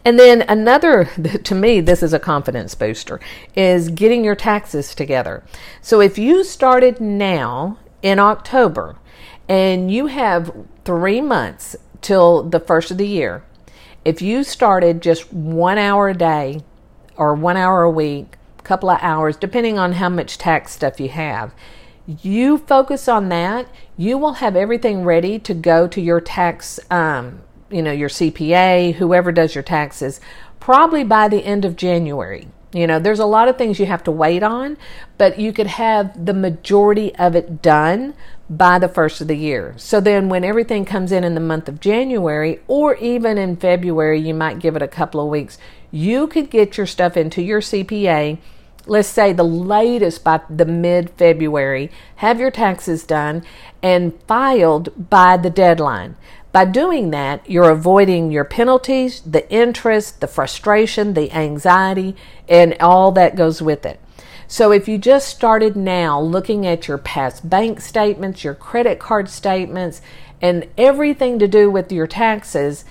And 0.04 0.18
then 0.18 0.42
another, 0.49 1.04
to 1.44 1.54
me, 1.54 1.80
this 1.80 2.02
is 2.02 2.12
a 2.12 2.18
confidence 2.18 2.75
booster, 2.75 3.21
is 3.54 3.90
getting 3.90 4.25
your 4.25 4.35
taxes 4.35 4.92
together. 4.92 5.44
So 5.80 6.00
if 6.00 6.18
you 6.18 6.42
started 6.42 7.00
now 7.00 7.78
in 8.02 8.18
October 8.18 8.97
and 9.49 9.88
you 9.88 10.09
have 10.09 10.52
three 10.85 11.21
months 11.21 11.76
till 12.00 12.42
the 12.42 12.59
first 12.59 12.90
of 12.90 12.99
the 12.99 13.06
year, 13.06 13.44
if 14.04 14.21
you 14.21 14.42
started 14.42 15.00
just 15.00 15.32
one 15.32 15.78
hour 15.78 16.09
a 16.09 16.14
day 16.14 16.62
or 17.16 17.37
one 17.37 17.56
hour 17.56 17.82
a 17.82 17.90
week, 17.90 18.37
couple 18.64 18.90
of 18.90 18.99
hours, 19.02 19.37
depending 19.37 19.78
on 19.78 19.92
how 19.92 20.09
much 20.09 20.38
tax 20.38 20.73
stuff 20.73 21.00
you 21.00 21.09
have, 21.09 21.54
you 22.07 22.59
focus 22.59 23.09
on 23.09 23.28
that, 23.28 23.69
you 23.97 24.19
will 24.19 24.35
have 24.35 24.57
everything 24.57 25.04
ready 25.04 25.38
to 25.38 25.54
go 25.54 25.87
to 25.87 26.00
your 26.00 26.21
tax 26.21 26.81
um, 26.90 27.40
you 27.73 27.83
know, 27.83 27.92
your 27.92 28.09
CPA, 28.09 28.95
whoever 28.95 29.33
does 29.33 29.54
your 29.54 29.64
taxes, 29.64 30.21
probably 30.61 31.02
by 31.02 31.26
the 31.26 31.45
end 31.45 31.64
of 31.64 31.75
January. 31.75 32.49
You 32.73 32.87
know, 32.87 32.99
there's 32.99 33.19
a 33.19 33.26
lot 33.26 33.49
of 33.49 33.59
things 33.59 33.78
you 33.78 33.87
have 33.87 34.04
to 34.04 34.11
wait 34.11 34.42
on, 34.42 34.78
but 35.19 35.38
you 35.38 35.52
could 35.52 35.66
have 35.66 36.25
the 36.25 36.33
majority 36.33 37.14
of 37.16 37.35
it 37.35 37.61
done 37.61 38.14
by 38.49 38.78
the 38.78 38.88
first 38.88 39.21
of 39.21 39.28
the 39.28 39.37
year. 39.37 39.75
So 39.76 40.00
then 40.00 40.28
when 40.28 40.45
everything 40.45 40.85
comes 40.85 41.12
in 41.12 41.25
in 41.25 41.35
the 41.35 41.40
month 41.40 41.69
of 41.69 41.81
January 41.81 42.61
or 42.69 42.95
even 42.97 43.37
in 43.37 43.57
February, 43.57 44.21
you 44.21 44.33
might 44.33 44.59
give 44.59 44.75
it 44.76 44.83
a 44.83 44.88
couple 44.88 45.21
of 45.21 45.28
weeks. 45.28 45.59
You 45.93 46.27
could 46.27 46.51
get 46.51 46.77
your 46.77 46.87
stuff 46.87 47.17
into 47.17 47.41
your 47.43 47.61
CPA 47.61 48.39
let's 48.87 49.09
say 49.09 49.33
the 49.33 49.45
latest 49.45 50.25
by 50.25 50.41
the 50.49 50.65
mid 50.65 51.11
February, 51.11 51.91
have 52.17 52.41
your 52.41 52.51
taxes 52.51 53.05
done 53.05 53.45
and 53.83 54.19
filed 54.27 55.11
by 55.11 55.37
the 55.37 55.51
deadline. 55.51 56.17
By 56.51 56.67
doing 56.67 57.11
that, 57.11 57.49
you're 57.49 57.71
avoiding 57.71 58.31
your 58.31 58.45
penalties, 58.45 59.23
the 59.23 59.51
interest, 59.51 60.21
the 60.21 60.27
frustration, 60.27 61.15
the 61.15 61.33
anxiety, 61.33 62.15
and 62.49 62.77
all 62.79 63.11
that 63.13 63.37
goes 63.37 63.63
with 63.63 63.87
it. 63.87 63.99
So 64.47 64.71
if 64.71 64.87
you 64.87 64.99
just 64.99 65.29
started 65.29 65.77
now 65.77 66.21
looking 66.21 66.67
at 66.67 66.87
your 66.87 66.99
past 66.99 67.49
bank 67.49 67.81
statements, 67.81 68.45
your 68.45 68.55
credit 68.55 68.99
card 68.99 69.31
statements, 69.31 70.03
and 70.43 70.69
everything 70.77 71.39
to 71.39 71.49
do 71.49 71.71
with 71.71 71.91
your 71.91 72.07
taxes, 72.07 72.85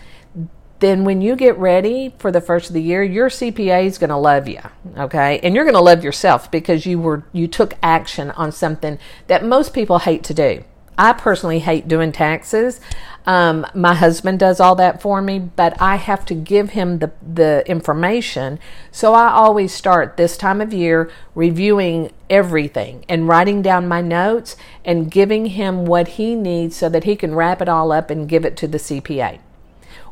then 0.82 1.04
when 1.06 1.22
you 1.22 1.36
get 1.36 1.58
ready 1.58 2.14
for 2.18 2.32
the 2.32 2.42
first 2.42 2.70
of 2.70 2.74
the 2.74 2.82
year, 2.82 3.04
your 3.04 3.30
CPA 3.30 3.86
is 3.86 4.00
going 4.00 4.10
to 4.10 4.18
love 4.18 4.48
you, 4.48 4.60
okay? 4.98 5.40
And 5.44 5.56
you're 5.56 5.64
going 5.64 5.76
to 5.76 5.82
love 5.82 6.04
yourself 6.04 6.50
because 6.50 6.88
you 6.88 7.00
were 7.00 7.24
you 7.32 7.48
took 7.48 7.76
action 7.84 8.32
on 8.32 8.52
something 8.52 8.98
that 9.28 9.46
most 9.46 9.74
people 9.74 10.00
hate 10.00 10.24
to 10.26 10.34
do. 10.34 10.64
I 10.98 11.14
personally 11.14 11.60
hate 11.60 11.88
doing 11.88 12.12
taxes. 12.12 12.82
Um, 13.28 13.66
my 13.76 13.94
husband 13.94 14.40
does 14.40 14.60
all 14.60 14.76
that 14.76 15.02
for 15.02 15.22
me, 15.22 15.38
but 15.38 15.80
I 15.80 15.98
have 15.98 16.26
to 16.26 16.34
give 16.34 16.72
him 16.72 16.98
the, 16.98 17.12
the 17.22 17.64
information. 17.68 18.60
So 18.92 19.14
I 19.14 19.32
always 19.32 19.72
start 19.72 20.18
this 20.18 20.36
time 20.36 20.62
of 20.62 20.74
year 20.74 21.12
reviewing 21.36 22.12
everything 22.30 23.06
and 23.08 23.28
writing 23.28 23.62
down 23.62 23.88
my 23.88 24.02
notes 24.02 24.58
and 24.84 25.12
giving 25.12 25.48
him 25.48 25.86
what 25.86 26.10
he 26.10 26.36
needs 26.36 26.76
so 26.76 26.90
that 26.90 27.04
he 27.04 27.16
can 27.16 27.36
wrap 27.36 27.62
it 27.62 27.70
all 27.70 27.92
up 27.92 28.10
and 28.10 28.28
give 28.28 28.46
it 28.46 28.58
to 28.58 28.68
the 28.68 28.80
CPA. 28.80 29.40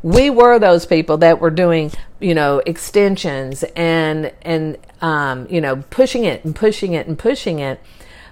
We 0.02 0.30
were 0.30 0.60
those 0.60 0.86
people 0.86 1.18
that 1.18 1.40
were 1.42 1.50
doing, 1.50 1.92
you 2.20 2.34
know, 2.34 2.62
extensions 2.66 3.64
and 3.76 4.32
and 4.42 4.78
um, 5.02 5.48
you 5.50 5.62
know 5.62 5.84
pushing 5.90 6.24
it 6.24 6.44
and 6.46 6.56
pushing 6.56 6.94
it 6.94 7.08
and 7.08 7.18
pushing 7.18 7.60
it 7.60 7.80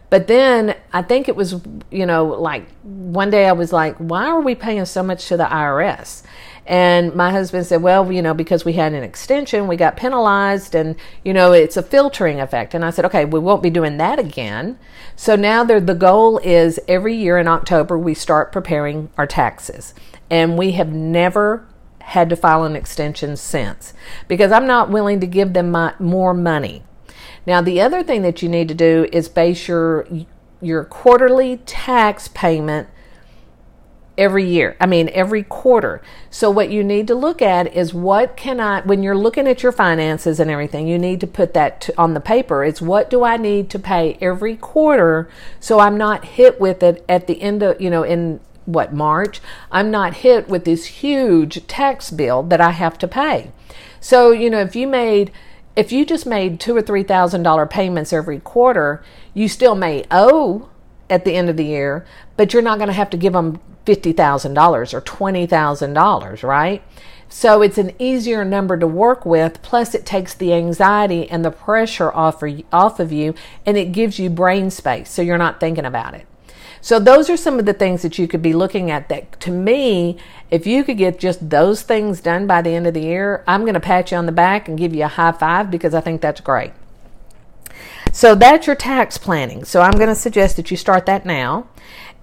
but 0.09 0.27
then 0.27 0.75
I 0.93 1.01
think 1.01 1.27
it 1.27 1.36
was, 1.36 1.59
you 1.91 2.05
know, 2.05 2.25
like 2.25 2.69
one 2.83 3.29
day 3.29 3.45
I 3.45 3.51
was 3.51 3.74
like, 3.74 3.97
why 3.97 4.27
are 4.27 4.39
we 4.39 4.55
paying 4.55 4.86
so 4.86 5.03
much 5.03 5.27
to 5.27 5.38
the 5.38 5.43
IRS? 5.43 6.24
And 6.67 7.15
my 7.15 7.31
husband 7.31 7.65
said, 7.65 7.81
well, 7.81 8.12
you 8.12 8.21
know, 8.21 8.33
because 8.33 8.65
we 8.65 8.74
had 8.74 8.91
an 8.91 9.01
extension, 9.01 9.67
we 9.67 9.77
got 9.77 9.95
penalized, 9.95 10.75
and, 10.75 10.97
you 11.24 11.33
know, 11.33 11.53
it's 11.53 11.77
a 11.77 11.81
filtering 11.81 12.41
effect. 12.41 12.74
And 12.74 12.83
I 12.83 12.89
said, 12.89 13.05
okay, 13.05 13.24
we 13.24 13.39
won't 13.39 13.63
be 13.63 13.69
doing 13.69 13.95
that 13.97 14.19
again. 14.19 14.77
So 15.15 15.38
now 15.38 15.63
the 15.63 15.79
goal 15.79 16.39
is 16.39 16.77
every 16.86 17.15
year 17.15 17.38
in 17.38 17.47
October, 17.47 17.97
we 17.97 18.13
start 18.13 18.51
preparing 18.51 19.09
our 19.17 19.25
taxes. 19.25 19.93
And 20.29 20.57
we 20.57 20.74
have 20.74 20.91
never 20.91 21.65
had 22.01 22.29
to 22.29 22.36
file 22.36 22.65
an 22.65 22.75
extension 22.75 23.38
since 23.38 23.93
because 24.27 24.51
I'm 24.51 24.67
not 24.67 24.89
willing 24.89 25.21
to 25.21 25.27
give 25.27 25.53
them 25.53 25.71
my, 25.71 25.93
more 26.00 26.33
money. 26.33 26.83
Now, 27.45 27.62
the 27.62 27.79
other 27.79 28.03
thing 28.03 28.24
that 28.24 28.41
you 28.41 28.50
need 28.50 28.67
to 28.67 28.75
do 28.75 29.07
is 29.13 29.29
base 29.29 29.69
your 29.69 30.05
your 30.59 30.83
quarterly 30.83 31.57
tax 31.67 32.27
payment 32.29 32.89
every 34.17 34.45
year. 34.45 34.75
I 34.79 34.86
mean, 34.86 35.09
every 35.13 35.43
quarter. 35.43 36.01
So 36.29 36.50
what 36.50 36.69
you 36.69 36.83
need 36.83 37.07
to 37.07 37.15
look 37.15 37.41
at 37.41 37.74
is 37.74 37.93
what 37.93 38.36
can 38.36 38.59
I 38.59 38.81
when 38.81 39.03
you're 39.03 39.17
looking 39.17 39.47
at 39.47 39.63
your 39.63 39.71
finances 39.71 40.39
and 40.39 40.50
everything, 40.50 40.88
you 40.88 40.97
need 40.97 41.21
to 41.21 41.27
put 41.27 41.53
that 41.53 41.89
on 41.97 42.13
the 42.13 42.19
paper. 42.19 42.63
It's 42.63 42.81
what 42.81 43.09
do 43.09 43.24
I 43.24 43.38
need 43.38 43.69
to 43.71 43.79
pay 43.79 44.17
every 44.19 44.55
quarter 44.55 45.29
so 45.59 45.79
I'm 45.79 45.97
not 45.97 46.25
hit 46.25 46.59
with 46.59 46.81
it 46.83 47.05
at 47.07 47.27
the 47.27 47.41
end 47.41 47.63
of, 47.63 47.79
you 47.79 47.89
know, 47.89 48.03
in 48.03 48.39
what 48.65 48.93
March, 48.93 49.39
I'm 49.71 49.89
not 49.89 50.15
hit 50.15 50.50
with 50.50 50.65
this 50.65 50.86
huge 50.86 51.65
tax 51.67 52.12
bill 52.12 52.43
that 52.43 52.59
I 52.59 52.71
have 52.71 52.97
to 53.00 53.07
pay. 53.07 53.51
So, 54.01 54.31
you 54.31 54.50
know, 54.50 54.59
if 54.59 54.75
you 54.75 54.88
made 54.88 55.31
if 55.75 55.91
you 55.91 56.05
just 56.05 56.25
made 56.25 56.59
two 56.59 56.75
or 56.75 56.81
three 56.81 57.03
thousand 57.03 57.43
dollar 57.43 57.65
payments 57.65 58.12
every 58.12 58.39
quarter, 58.39 59.03
you 59.33 59.47
still 59.47 59.75
may 59.75 60.03
owe 60.09 60.69
at 61.09 61.24
the 61.24 61.36
end 61.36 61.50
of 61.50 61.55
the 61.55 61.65
year, 61.65 62.05
but 62.36 62.51
you're 62.51 62.62
not 62.62 62.77
going 62.77 62.88
to 62.88 62.93
have 62.93 63.09
to 63.12 63.17
give 63.17 63.33
them 63.33 63.59
fifty 63.88 64.12
thousand 64.12 64.53
dollars 64.53 64.94
or 64.94 65.00
twenty 65.01 65.48
thousand 65.48 65.94
dollars, 65.94 66.44
right? 66.44 66.84
So 67.29 67.62
it's 67.62 67.77
an 67.77 67.94
easier 68.00 68.44
number 68.46 68.77
to 68.77 68.86
work 68.86 69.25
with. 69.25 69.62
Plus, 69.62 69.96
it 69.96 70.06
takes 70.06 70.34
the 70.34 70.53
anxiety 70.53 71.29
and 71.29 71.44
the 71.44 71.51
pressure 71.51 72.12
off, 72.12 72.44
off 72.72 73.00
of 73.00 73.12
you, 73.12 73.34
and 73.65 73.77
it 73.77 73.94
gives 73.94 74.20
you 74.20 74.29
brain 74.29 74.70
space, 74.70 75.10
so 75.10 75.22
you're 75.22 75.38
not 75.38 75.60
thinking 75.60 75.86
about 75.86 76.13
it. 76.13 76.25
So 76.82 77.00
those 77.00 77.29
are 77.29 77.38
some 77.38 77.60
of 77.60 77.65
the 77.65 77.74
things 77.74 78.01
that 78.01 78.17
you 78.17 78.27
could 78.27 78.41
be 78.41 78.53
looking 78.53 78.91
at 78.91 79.10
that 79.10 79.39
to 79.41 79.51
me, 79.51 80.17
if 80.51 80.67
you 80.67 80.84
could 80.84 80.98
get 80.98 81.17
just 81.20 81.50
those 81.50 81.82
things 81.82 82.22
done 82.22 82.46
by 82.46 82.62
the 82.62 82.70
end 82.72 82.88
of 82.88 82.94
the 82.94 83.01
year, 83.01 83.44
I'm 83.48 83.62
going 83.62 83.74
to 83.74 83.79
pat 83.79 84.12
you 84.12 84.17
on 84.17 84.25
the 84.25 84.32
back 84.32 84.67
and 84.67 84.77
give 84.77 84.94
you 84.94 85.03
a 85.03 85.10
high 85.10 85.32
five 85.32 85.72
because 85.72 85.94
I 85.94 86.01
think 86.01 86.22
that's 86.22 86.41
great. 86.41 86.72
So 88.13 88.36
that's 88.36 88.67
your 88.67 88.75
tax 88.75 89.17
planning. 89.17 89.65
So 89.65 89.82
I'm 89.82 89.91
going 89.91 90.08
to 90.08 90.15
suggest 90.15 90.56
that 90.56 90.72
you 90.72 90.77
start 90.77 91.06
that 91.08 91.25
now. 91.25 91.67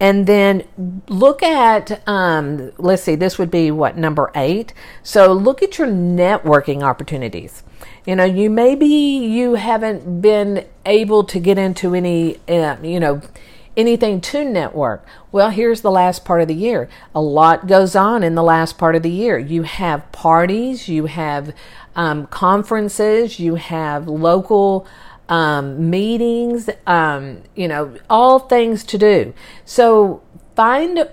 And 0.00 0.26
then 0.26 0.64
look 1.08 1.42
at, 1.42 2.06
um, 2.08 2.72
let's 2.78 3.02
see, 3.02 3.14
this 3.14 3.38
would 3.38 3.50
be 3.50 3.70
what, 3.70 3.96
number 3.96 4.30
eight? 4.34 4.74
So 5.02 5.32
look 5.32 5.62
at 5.62 5.78
your 5.78 5.86
networking 5.86 6.82
opportunities. 6.82 7.62
You 8.04 8.16
know, 8.16 8.24
you 8.24 8.50
maybe 8.50 8.86
you 8.86 9.54
haven't 9.54 10.20
been 10.20 10.66
able 10.84 11.24
to 11.24 11.40
get 11.40 11.58
into 11.58 11.94
any, 11.94 12.36
uh, 12.48 12.76
you 12.82 13.00
know, 13.00 13.22
anything 13.76 14.20
to 14.20 14.44
network. 14.44 15.06
Well, 15.32 15.50
here's 15.50 15.80
the 15.80 15.90
last 15.90 16.24
part 16.24 16.40
of 16.40 16.48
the 16.48 16.54
year. 16.54 16.88
A 17.14 17.20
lot 17.20 17.66
goes 17.66 17.96
on 17.96 18.22
in 18.22 18.34
the 18.34 18.42
last 18.42 18.78
part 18.78 18.94
of 18.94 19.02
the 19.02 19.10
year. 19.10 19.38
You 19.38 19.62
have 19.62 20.10
parties, 20.12 20.88
you 20.88 21.06
have 21.06 21.54
um, 21.96 22.26
conferences, 22.26 23.38
you 23.38 23.54
have 23.56 24.06
local 24.06 24.86
um, 25.28 25.90
meetings, 25.90 26.68
um, 26.86 27.42
you 27.54 27.68
know, 27.68 27.96
all 28.10 28.38
things 28.38 28.84
to 28.84 28.98
do. 28.98 29.34
So 29.64 30.22
find 30.54 31.08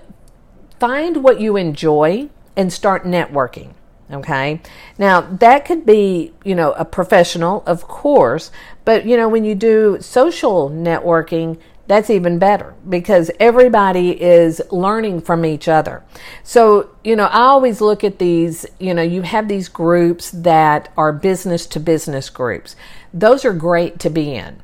find 0.78 1.22
what 1.22 1.40
you 1.40 1.56
enjoy 1.56 2.28
and 2.56 2.72
start 2.72 3.04
networking. 3.04 3.74
Okay. 4.10 4.60
Now 4.98 5.20
that 5.20 5.64
could 5.64 5.86
be, 5.86 6.34
you 6.44 6.54
know, 6.54 6.72
a 6.72 6.84
professional, 6.84 7.62
of 7.66 7.82
course, 7.88 8.50
but 8.84 9.06
you 9.06 9.16
know, 9.16 9.28
when 9.28 9.44
you 9.44 9.54
do 9.54 9.98
social 10.00 10.68
networking, 10.68 11.58
that's 11.88 12.10
even 12.10 12.38
better 12.38 12.74
because 12.88 13.30
everybody 13.40 14.20
is 14.22 14.62
learning 14.70 15.20
from 15.20 15.44
each 15.44 15.66
other. 15.66 16.02
So, 16.42 16.90
you 17.02 17.16
know, 17.16 17.26
I 17.26 17.42
always 17.42 17.80
look 17.80 18.04
at 18.04 18.18
these, 18.18 18.64
you 18.78 18.94
know, 18.94 19.02
you 19.02 19.22
have 19.22 19.48
these 19.48 19.68
groups 19.68 20.30
that 20.30 20.92
are 20.96 21.12
business 21.12 21.66
to 21.66 21.80
business 21.80 22.30
groups. 22.30 22.76
Those 23.14 23.44
are 23.44 23.52
great 23.52 23.98
to 24.00 24.10
be 24.10 24.34
in. 24.34 24.62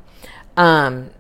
Um, 0.57 1.11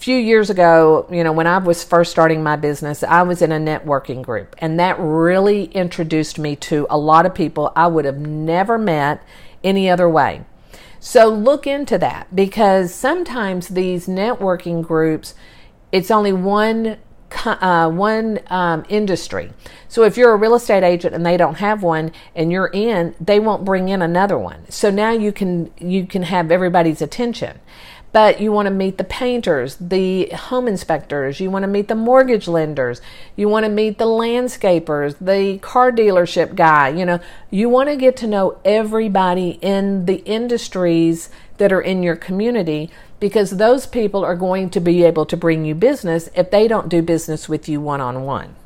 few 0.00 0.16
years 0.16 0.48
ago, 0.48 1.06
you 1.10 1.22
know, 1.22 1.32
when 1.32 1.46
I 1.46 1.58
was 1.58 1.84
first 1.84 2.10
starting 2.10 2.42
my 2.42 2.56
business, 2.56 3.02
I 3.02 3.22
was 3.22 3.42
in 3.42 3.52
a 3.52 3.58
networking 3.58 4.22
group, 4.22 4.56
and 4.58 4.80
that 4.80 4.96
really 4.98 5.64
introduced 5.64 6.38
me 6.38 6.56
to 6.56 6.86
a 6.88 6.96
lot 6.96 7.26
of 7.26 7.34
people 7.34 7.72
I 7.76 7.86
would 7.86 8.06
have 8.06 8.18
never 8.18 8.78
met 8.78 9.22
any 9.62 9.90
other 9.90 10.08
way. 10.08 10.44
So 11.00 11.28
look 11.28 11.66
into 11.66 11.98
that 11.98 12.34
because 12.34 12.94
sometimes 12.94 13.68
these 13.68 14.06
networking 14.06 14.82
groups, 14.82 15.34
it's 15.92 16.10
only 16.10 16.32
one 16.32 16.98
uh, 17.44 17.90
one 17.90 18.40
um, 18.48 18.84
industry. 18.88 19.52
So 19.88 20.04
if 20.04 20.16
you're 20.16 20.32
a 20.32 20.36
real 20.36 20.54
estate 20.54 20.82
agent 20.82 21.14
and 21.14 21.24
they 21.24 21.36
don't 21.36 21.56
have 21.56 21.82
one 21.82 22.12
and 22.34 22.52
you're 22.52 22.68
in, 22.68 23.14
they 23.20 23.40
won't 23.40 23.64
bring 23.64 23.88
in 23.88 24.02
another 24.02 24.38
one. 24.38 24.70
So 24.70 24.90
now 24.90 25.10
you 25.10 25.32
can 25.32 25.70
you 25.78 26.06
can 26.06 26.24
have 26.24 26.50
everybody's 26.50 27.02
attention 27.02 27.60
but 28.12 28.40
you 28.40 28.50
want 28.50 28.66
to 28.66 28.70
meet 28.70 28.98
the 28.98 29.04
painters, 29.04 29.76
the 29.76 30.26
home 30.30 30.66
inspectors, 30.66 31.38
you 31.38 31.50
want 31.50 31.62
to 31.62 31.68
meet 31.68 31.88
the 31.88 31.94
mortgage 31.94 32.48
lenders, 32.48 33.00
you 33.36 33.48
want 33.48 33.64
to 33.64 33.70
meet 33.70 33.98
the 33.98 34.06
landscapers, 34.06 35.16
the 35.20 35.58
car 35.58 35.92
dealership 35.92 36.56
guy, 36.56 36.88
you 36.88 37.04
know, 37.04 37.20
you 37.50 37.68
want 37.68 37.88
to 37.88 37.96
get 37.96 38.16
to 38.18 38.26
know 38.26 38.58
everybody 38.64 39.58
in 39.62 40.06
the 40.06 40.16
industries 40.24 41.30
that 41.58 41.72
are 41.72 41.80
in 41.80 42.02
your 42.02 42.16
community 42.16 42.90
because 43.20 43.50
those 43.52 43.86
people 43.86 44.24
are 44.24 44.34
going 44.34 44.70
to 44.70 44.80
be 44.80 45.04
able 45.04 45.26
to 45.26 45.36
bring 45.36 45.64
you 45.64 45.74
business 45.74 46.28
if 46.34 46.50
they 46.50 46.66
don't 46.66 46.88
do 46.88 47.02
business 47.02 47.48
with 47.48 47.68
you 47.68 47.80
one 47.80 48.00
on 48.00 48.22
one. 48.22 48.56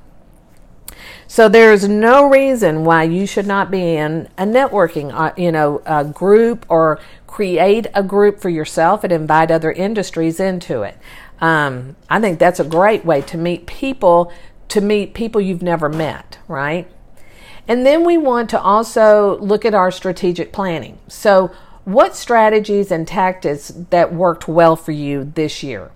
So 1.26 1.48
there's 1.48 1.88
no 1.88 2.28
reason 2.28 2.84
why 2.84 3.04
you 3.04 3.26
should 3.26 3.46
not 3.46 3.70
be 3.70 3.96
in 3.96 4.28
a 4.38 4.44
networking, 4.44 5.12
uh, 5.12 5.32
you 5.36 5.50
know, 5.50 5.82
a 5.84 6.04
group 6.04 6.64
or 6.68 7.00
create 7.26 7.88
a 7.94 8.02
group 8.02 8.40
for 8.40 8.48
yourself 8.48 9.02
and 9.02 9.12
invite 9.12 9.50
other 9.50 9.72
industries 9.72 10.38
into 10.38 10.82
it. 10.82 10.96
Um, 11.40 11.96
I 12.08 12.20
think 12.20 12.38
that's 12.38 12.60
a 12.60 12.64
great 12.64 13.04
way 13.04 13.22
to 13.22 13.36
meet 13.36 13.66
people, 13.66 14.32
to 14.68 14.80
meet 14.80 15.14
people 15.14 15.40
you've 15.40 15.62
never 15.62 15.88
met, 15.88 16.38
right? 16.46 16.88
And 17.66 17.84
then 17.84 18.04
we 18.04 18.18
want 18.18 18.50
to 18.50 18.60
also 18.60 19.38
look 19.40 19.64
at 19.64 19.74
our 19.74 19.90
strategic 19.90 20.52
planning. 20.52 20.98
So, 21.08 21.50
what 21.84 22.16
strategies 22.16 22.90
and 22.90 23.06
tactics 23.06 23.72
that 23.90 24.12
worked 24.12 24.48
well 24.48 24.76
for 24.76 24.92
you 24.92 25.24
this 25.34 25.62
year? 25.62 25.90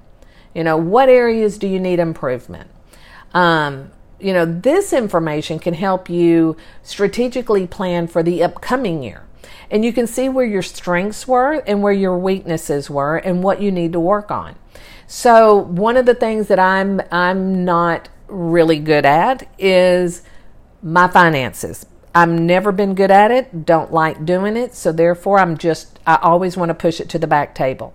You 0.54 0.64
know, 0.64 0.76
what 0.76 1.08
areas 1.08 1.58
do 1.58 1.66
you 1.66 1.80
need 1.80 1.98
improvement? 1.98 2.70
Um, 3.32 3.90
you 4.18 4.32
know, 4.32 4.44
this 4.44 4.92
information 4.92 5.58
can 5.58 5.74
help 5.74 6.10
you 6.10 6.56
strategically 6.82 7.66
plan 7.66 8.06
for 8.06 8.22
the 8.22 8.42
upcoming 8.42 9.02
year. 9.02 9.24
And 9.70 9.84
you 9.84 9.92
can 9.92 10.06
see 10.06 10.28
where 10.28 10.46
your 10.46 10.62
strengths 10.62 11.28
were 11.28 11.62
and 11.66 11.82
where 11.82 11.92
your 11.92 12.18
weaknesses 12.18 12.90
were 12.90 13.16
and 13.16 13.42
what 13.42 13.62
you 13.62 13.70
need 13.70 13.92
to 13.92 14.00
work 14.00 14.30
on. 14.30 14.56
So, 15.06 15.56
one 15.56 15.96
of 15.96 16.06
the 16.06 16.14
things 16.14 16.48
that 16.48 16.58
I'm 16.58 17.00
I'm 17.10 17.64
not 17.64 18.08
really 18.26 18.78
good 18.78 19.06
at 19.06 19.48
is 19.58 20.22
my 20.82 21.08
finances. 21.08 21.86
I've 22.18 22.28
never 22.28 22.72
been 22.72 22.96
good 22.96 23.12
at 23.12 23.30
it, 23.30 23.64
don't 23.64 23.92
like 23.92 24.24
doing 24.24 24.56
it, 24.56 24.74
so 24.74 24.90
therefore 24.90 25.38
I'm 25.38 25.56
just 25.56 26.00
I 26.04 26.16
always 26.16 26.56
want 26.56 26.70
to 26.70 26.74
push 26.74 26.98
it 26.98 27.08
to 27.10 27.18
the 27.18 27.28
back 27.28 27.54
table. 27.54 27.94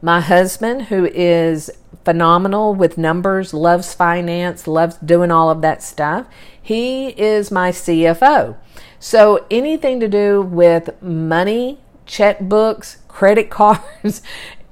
My 0.00 0.22
husband, 0.22 0.84
who 0.84 1.04
is 1.04 1.70
phenomenal 2.02 2.74
with 2.74 2.96
numbers, 2.96 3.52
loves 3.52 3.92
finance, 3.92 4.66
loves 4.66 4.96
doing 4.96 5.30
all 5.30 5.50
of 5.50 5.60
that 5.60 5.82
stuff. 5.82 6.26
He 6.60 7.08
is 7.08 7.50
my 7.50 7.70
CFO. 7.70 8.56
So 8.98 9.44
anything 9.50 10.00
to 10.00 10.08
do 10.08 10.40
with 10.40 11.02
money, 11.02 11.78
checkbooks, 12.06 13.06
credit 13.06 13.50
cards, 13.50 14.22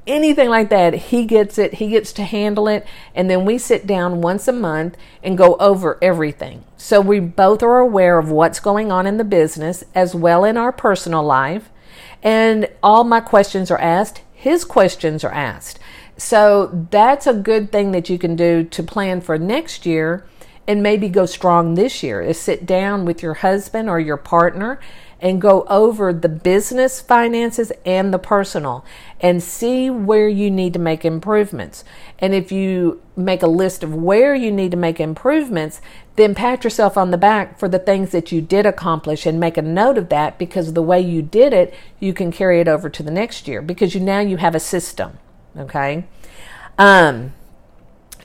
anything 0.06 0.48
like 0.48 0.70
that, 0.70 0.94
he 0.94 1.24
gets 1.24 1.58
it. 1.58 1.74
He 1.74 1.88
gets 1.88 2.12
to 2.14 2.22
handle 2.22 2.68
it. 2.68 2.86
And 3.14 3.30
then 3.30 3.44
we 3.44 3.58
sit 3.58 3.86
down 3.86 4.20
once 4.20 4.48
a 4.48 4.52
month 4.52 4.96
and 5.22 5.38
go 5.38 5.56
over 5.56 5.98
everything. 6.00 6.64
So 6.76 7.00
we 7.00 7.20
both 7.20 7.62
are 7.62 7.78
aware 7.78 8.18
of 8.18 8.30
what's 8.30 8.60
going 8.60 8.92
on 8.92 9.06
in 9.06 9.16
the 9.16 9.24
business 9.24 9.84
as 9.94 10.14
well 10.14 10.44
in 10.44 10.56
our 10.56 10.72
personal 10.72 11.22
life. 11.22 11.70
And 12.22 12.68
all 12.82 13.04
my 13.04 13.20
questions 13.20 13.70
are 13.70 13.80
asked. 13.80 14.22
His 14.32 14.64
questions 14.64 15.24
are 15.24 15.32
asked. 15.32 15.78
So 16.16 16.86
that's 16.90 17.26
a 17.26 17.34
good 17.34 17.70
thing 17.70 17.92
that 17.92 18.08
you 18.08 18.18
can 18.18 18.36
do 18.36 18.64
to 18.64 18.82
plan 18.82 19.20
for 19.20 19.38
next 19.38 19.84
year 19.84 20.26
and 20.66 20.82
maybe 20.82 21.08
go 21.08 21.26
strong 21.26 21.74
this 21.74 22.02
year 22.02 22.20
is 22.20 22.40
sit 22.40 22.66
down 22.66 23.04
with 23.04 23.22
your 23.22 23.34
husband 23.34 23.88
or 23.88 24.00
your 24.00 24.16
partner 24.16 24.80
and 25.20 25.40
go 25.40 25.62
over 25.62 26.12
the 26.12 26.28
business 26.28 27.00
finances 27.00 27.72
and 27.84 28.12
the 28.12 28.18
personal 28.18 28.84
and 29.20 29.42
see 29.42 29.88
where 29.88 30.28
you 30.28 30.50
need 30.50 30.72
to 30.74 30.78
make 30.78 31.04
improvements. 31.04 31.84
And 32.18 32.34
if 32.34 32.52
you 32.52 33.00
make 33.16 33.42
a 33.42 33.46
list 33.46 33.82
of 33.82 33.94
where 33.94 34.34
you 34.34 34.52
need 34.52 34.70
to 34.72 34.76
make 34.76 35.00
improvements, 35.00 35.80
then 36.16 36.34
pat 36.34 36.64
yourself 36.64 36.98
on 36.98 37.10
the 37.10 37.18
back 37.18 37.58
for 37.58 37.68
the 37.68 37.78
things 37.78 38.10
that 38.10 38.30
you 38.30 38.42
did 38.42 38.66
accomplish 38.66 39.24
and 39.24 39.40
make 39.40 39.56
a 39.56 39.62
note 39.62 39.96
of 39.96 40.10
that 40.10 40.38
because 40.38 40.72
the 40.72 40.82
way 40.82 41.00
you 41.00 41.22
did 41.22 41.52
it, 41.52 41.72
you 41.98 42.12
can 42.12 42.30
carry 42.30 42.60
it 42.60 42.68
over 42.68 42.90
to 42.90 43.02
the 43.02 43.10
next 43.10 43.48
year 43.48 43.62
because 43.62 43.94
you 43.94 44.00
now 44.00 44.20
you 44.20 44.36
have 44.36 44.54
a 44.54 44.60
system. 44.60 45.18
Okay. 45.56 46.04
Um, 46.78 47.32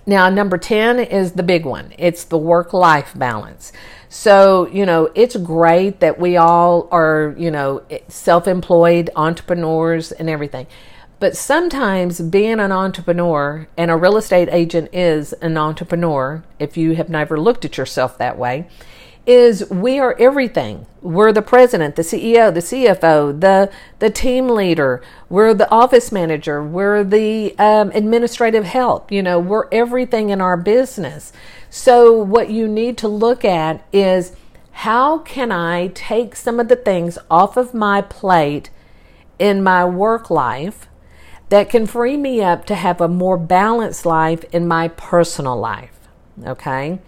now, 0.06 0.30
number 0.30 0.58
10 0.58 0.99
is 0.99 1.34
the 1.34 1.43
big 1.43 1.65
one. 1.65 1.93
It's 1.97 2.23
the 2.23 2.38
work 2.38 2.73
life 2.73 3.13
balance. 3.15 3.71
So, 4.13 4.67
you 4.67 4.86
know, 4.86 5.10
it's 5.15 5.38
great 5.38 6.02
that 6.02 6.19
we 6.19 6.36
all 6.36 6.89
are, 6.91 7.34
you 7.38 7.50
know, 7.50 7.82
self 8.10 8.45
employed 8.45 9.10
entrepreneurs 9.15 10.12
and 10.12 10.30
everything. 10.30 10.67
But 11.21 11.38
sometimes 11.38 12.19
being 12.19 12.60
an 12.60 12.74
entrepreneur, 12.74 13.69
and 13.78 13.89
a 13.89 13.95
real 13.95 14.17
estate 14.17 14.50
agent 14.52 14.89
is 14.91 15.32
an 15.34 15.56
entrepreneur, 15.56 16.43
if 16.60 16.76
you 16.76 16.93
have 16.95 17.08
never 17.08 17.39
looked 17.39 17.63
at 17.63 17.78
yourself 17.78 18.17
that 18.17 18.38
way, 18.38 18.67
is 19.26 19.70
we 19.70 20.00
are 20.00 20.16
everything. 20.20 20.86
We're 21.02 21.32
the 21.32 21.42
president, 21.42 21.96
the 21.96 22.02
CEO, 22.02 22.54
the 22.54 22.60
CFO, 22.60 23.40
the 23.40 23.72
the 24.00 24.10
team 24.10 24.50
leader. 24.50 25.02
We're 25.30 25.54
the 25.54 25.70
office 25.70 26.12
manager. 26.12 26.64
We're 26.64 27.04
the 27.04 27.58
um, 27.58 27.92
administrative 27.94 28.66
help. 28.66 29.12
You 29.12 29.24
know, 29.24 29.40
we're 29.40 29.68
everything 29.72 30.30
in 30.30 30.42
our 30.42 30.58
business. 30.58 31.32
So 31.70 32.14
what 32.14 32.50
you 32.50 32.68
need 32.68 32.98
to 33.00 33.08
look 33.08 33.46
at 33.46 33.86
is 33.94 34.36
how 34.72 35.20
can 35.20 35.52
I 35.52 35.88
take 35.88 36.36
some 36.36 36.60
of 36.60 36.68
the 36.68 36.76
things 36.76 37.18
off 37.30 37.58
of 37.58 37.74
my 37.74 38.02
plate 38.02 38.70
in 39.40 39.64
my 39.64 39.86
work 39.86 40.30
life 40.30 40.88
that 41.50 41.70
can 41.70 41.86
free 41.86 42.16
me 42.16 42.42
up 42.42 42.66
to 42.66 42.76
have 42.76 43.02
a 43.02 43.08
more 43.08 43.38
balanced 43.38 44.06
life 44.06 44.46
in 44.54 44.68
my 44.68 44.88
personal 44.88 45.58
life. 45.58 46.00
Okay. 46.46 47.00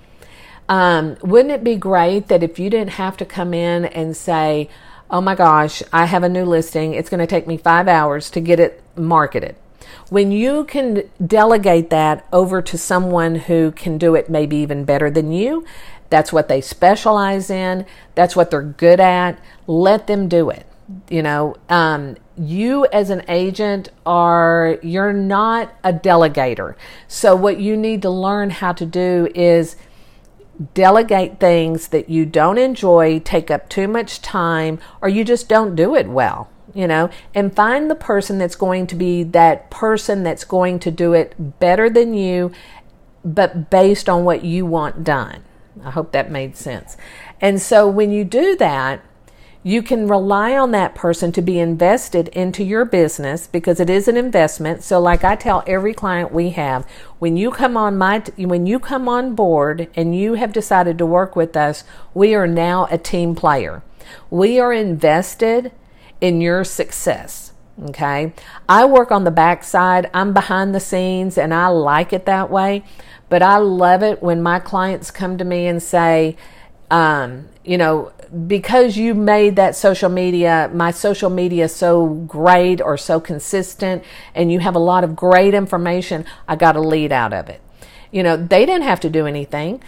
Um, 0.69 1.17
wouldn't 1.21 1.53
it 1.53 1.63
be 1.63 1.75
great 1.75 2.27
that 2.27 2.43
if 2.43 2.57
you 2.59 2.69
didn't 2.69 2.91
have 2.91 3.17
to 3.17 3.25
come 3.25 3.53
in 3.53 3.85
and 3.85 4.15
say, 4.15 4.69
oh 5.09 5.21
my 5.21 5.35
gosh, 5.35 5.83
I 5.91 6.05
have 6.05 6.23
a 6.23 6.29
new 6.29 6.45
listing, 6.45 6.93
it's 6.93 7.09
going 7.09 7.19
to 7.19 7.27
take 7.27 7.47
me 7.47 7.57
five 7.57 7.87
hours 7.87 8.29
to 8.31 8.39
get 8.39 8.59
it 8.59 8.81
marketed. 8.95 9.55
When 10.09 10.31
you 10.31 10.65
can 10.65 11.03
delegate 11.25 11.89
that 11.89 12.25
over 12.31 12.61
to 12.61 12.77
someone 12.77 13.35
who 13.35 13.71
can 13.71 13.97
do 13.97 14.15
it 14.15 14.29
maybe 14.29 14.57
even 14.57 14.85
better 14.85 15.11
than 15.11 15.31
you, 15.31 15.65
that's 16.09 16.31
what 16.31 16.47
they 16.47 16.61
specialize 16.61 17.49
in, 17.49 17.85
that's 18.15 18.35
what 18.35 18.51
they're 18.51 18.61
good 18.61 18.99
at, 18.99 19.39
let 19.67 20.07
them 20.07 20.27
do 20.27 20.49
it. 20.49 20.65
You 21.09 21.23
know, 21.23 21.57
um, 21.69 22.17
you 22.37 22.85
as 22.87 23.09
an 23.09 23.23
agent 23.27 23.89
are, 24.05 24.77
you're 24.83 25.13
not 25.13 25.73
a 25.83 25.93
delegator. 25.93 26.75
So, 27.07 27.35
what 27.35 27.59
you 27.59 27.77
need 27.77 28.01
to 28.03 28.09
learn 28.09 28.49
how 28.49 28.73
to 28.73 28.85
do 28.85 29.29
is 29.33 29.75
delegate 30.73 31.39
things 31.39 31.89
that 31.89 32.09
you 32.09 32.25
don't 32.25 32.57
enjoy, 32.57 33.19
take 33.19 33.49
up 33.49 33.69
too 33.69 33.87
much 33.87 34.21
time, 34.21 34.79
or 35.01 35.09
you 35.09 35.23
just 35.23 35.49
don't 35.49 35.75
do 35.75 35.95
it 35.95 36.07
well, 36.07 36.49
you 36.73 36.87
know, 36.87 37.09
and 37.33 37.55
find 37.55 37.89
the 37.89 37.95
person 37.95 38.37
that's 38.37 38.55
going 38.55 38.87
to 38.87 38.95
be 38.95 39.23
that 39.23 39.69
person 39.69 40.23
that's 40.23 40.43
going 40.43 40.79
to 40.79 40.91
do 40.91 41.13
it 41.13 41.59
better 41.59 41.89
than 41.89 42.13
you, 42.13 42.51
but 43.25 43.69
based 43.69 44.07
on 44.07 44.23
what 44.23 44.43
you 44.43 44.65
want 44.65 45.03
done. 45.03 45.43
I 45.83 45.91
hope 45.91 46.11
that 46.11 46.29
made 46.29 46.55
sense. 46.55 46.97
And 47.41 47.61
so 47.61 47.87
when 47.87 48.11
you 48.11 48.23
do 48.23 48.55
that, 48.57 49.03
You 49.65 49.81
can 49.81 50.09
rely 50.09 50.57
on 50.57 50.71
that 50.71 50.93
person 50.93 51.31
to 51.31 51.41
be 51.41 51.57
invested 51.57 52.27
into 52.29 52.65
your 52.65 52.83
business 52.83 53.47
because 53.47 53.79
it 53.79 53.89
is 53.89 54.09
an 54.09 54.17
investment. 54.17 54.83
So 54.83 54.99
like 54.99 55.23
I 55.23 55.37
tell 55.37 55.63
every 55.65 55.93
client 55.93 56.33
we 56.33 56.49
have, 56.49 56.85
when 57.19 57.37
you 57.37 57.49
come 57.49 57.77
on 57.77 57.97
my 57.97 58.19
when 58.37 58.65
you 58.65 58.77
come 58.77 59.07
on 59.07 59.35
board 59.35 59.87
and 59.95 60.13
you 60.13 60.33
have 60.33 60.51
decided 60.51 60.97
to 60.97 61.05
work 61.05 61.37
with 61.37 61.55
us, 61.55 61.85
we 62.13 62.35
are 62.35 62.47
now 62.47 62.89
a 62.91 62.97
team 62.97 63.35
player. 63.35 63.83
We 64.29 64.59
are 64.59 64.73
invested 64.73 65.71
in 66.19 66.41
your 66.41 66.65
success. 66.65 67.53
Okay. 67.85 68.33
I 68.67 68.83
work 68.83 69.11
on 69.11 69.23
the 69.23 69.31
backside. 69.31 70.09
I'm 70.13 70.33
behind 70.33 70.75
the 70.75 70.79
scenes 70.81 71.37
and 71.37 71.53
I 71.53 71.67
like 71.67 72.11
it 72.11 72.25
that 72.25 72.49
way. 72.49 72.83
But 73.29 73.41
I 73.41 73.57
love 73.57 74.03
it 74.03 74.21
when 74.21 74.43
my 74.43 74.59
clients 74.59 75.09
come 75.09 75.37
to 75.37 75.45
me 75.45 75.67
and 75.67 75.81
say, 75.81 76.35
um, 76.93 77.49
you 77.65 77.75
know, 77.75 78.11
because 78.45 78.97
you 78.97 79.15
made 79.15 79.55
that 79.55 79.75
social 79.75 80.09
media, 80.09 80.69
my 80.71 80.91
social 80.91 81.31
media 81.31 81.67
so 81.67 82.07
great 82.07 82.81
or 82.81 82.97
so 82.97 83.19
consistent, 83.19 84.03
and 84.35 84.51
you 84.51 84.59
have 84.59 84.75
a 84.75 84.79
lot 84.79 85.03
of 85.03 85.15
great 85.15 85.55
information, 85.55 86.23
I 86.47 86.55
got 86.55 86.75
a 86.75 86.79
lead 86.79 87.11
out 87.11 87.33
of 87.33 87.49
it. 87.49 87.61
You 88.11 88.21
know, 88.21 88.37
they 88.37 88.67
didn't 88.67 88.83
have 88.83 88.99
to 88.99 89.09
do 89.09 89.25
anything. 89.25 89.81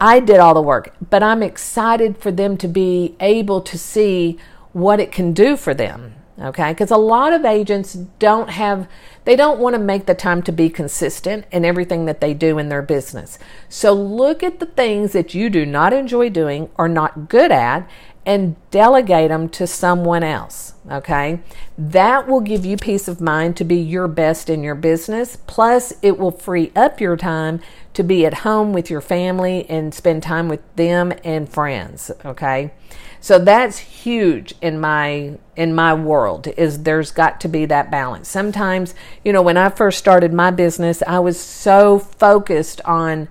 I 0.00 0.18
did 0.18 0.38
all 0.40 0.54
the 0.54 0.60
work, 0.60 0.92
but 1.08 1.22
I'm 1.22 1.40
excited 1.40 2.18
for 2.18 2.32
them 2.32 2.56
to 2.56 2.66
be 2.66 3.14
able 3.20 3.60
to 3.60 3.78
see 3.78 4.36
what 4.72 4.98
it 4.98 5.12
can 5.12 5.32
do 5.32 5.56
for 5.56 5.72
them. 5.72 6.14
Okay, 6.40 6.72
because 6.72 6.90
a 6.90 6.96
lot 6.96 7.34
of 7.34 7.44
agents 7.44 7.92
don't 7.92 8.48
have, 8.48 8.88
they 9.26 9.36
don't 9.36 9.60
want 9.60 9.74
to 9.74 9.78
make 9.78 10.06
the 10.06 10.14
time 10.14 10.42
to 10.44 10.52
be 10.52 10.70
consistent 10.70 11.44
in 11.52 11.66
everything 11.66 12.06
that 12.06 12.22
they 12.22 12.32
do 12.32 12.56
in 12.56 12.70
their 12.70 12.80
business. 12.80 13.38
So 13.68 13.92
look 13.92 14.42
at 14.42 14.58
the 14.58 14.66
things 14.66 15.12
that 15.12 15.34
you 15.34 15.50
do 15.50 15.66
not 15.66 15.92
enjoy 15.92 16.30
doing 16.30 16.70
or 16.76 16.88
not 16.88 17.28
good 17.28 17.52
at 17.52 17.86
and 18.24 18.56
delegate 18.70 19.28
them 19.28 19.50
to 19.50 19.66
someone 19.66 20.22
else. 20.22 20.69
Okay, 20.90 21.40
that 21.76 22.26
will 22.26 22.40
give 22.40 22.64
you 22.64 22.78
peace 22.78 23.06
of 23.06 23.20
mind 23.20 23.56
to 23.58 23.64
be 23.64 23.76
your 23.76 24.08
best 24.08 24.48
in 24.48 24.62
your 24.62 24.74
business. 24.74 25.36
Plus, 25.46 25.92
it 26.00 26.18
will 26.18 26.30
free 26.30 26.72
up 26.74 27.00
your 27.00 27.18
time 27.18 27.60
to 27.92 28.02
be 28.02 28.24
at 28.24 28.34
home 28.34 28.72
with 28.72 28.88
your 28.88 29.02
family 29.02 29.68
and 29.68 29.92
spend 29.92 30.22
time 30.22 30.48
with 30.48 30.60
them 30.76 31.12
and 31.22 31.48
friends. 31.48 32.10
Okay. 32.24 32.72
So 33.20 33.38
that's 33.38 33.78
huge 33.78 34.54
in 34.62 34.80
my 34.80 35.38
in 35.54 35.74
my 35.74 35.92
world 35.92 36.46
is 36.56 36.84
there's 36.84 37.10
got 37.10 37.40
to 37.42 37.48
be 37.48 37.66
that 37.66 37.90
balance. 37.90 38.28
Sometimes, 38.28 38.94
you 39.22 39.32
know, 39.32 39.42
when 39.42 39.58
I 39.58 39.68
first 39.68 39.98
started 39.98 40.32
my 40.32 40.50
business, 40.50 41.02
I 41.06 41.18
was 41.18 41.38
so 41.38 41.98
focused 41.98 42.80
on 42.86 43.28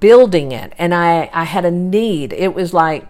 building 0.00 0.52
it 0.52 0.74
and 0.76 0.94
I 0.94 1.30
I 1.32 1.44
had 1.44 1.64
a 1.64 1.70
need. 1.70 2.34
It 2.34 2.54
was 2.54 2.74
like 2.74 3.06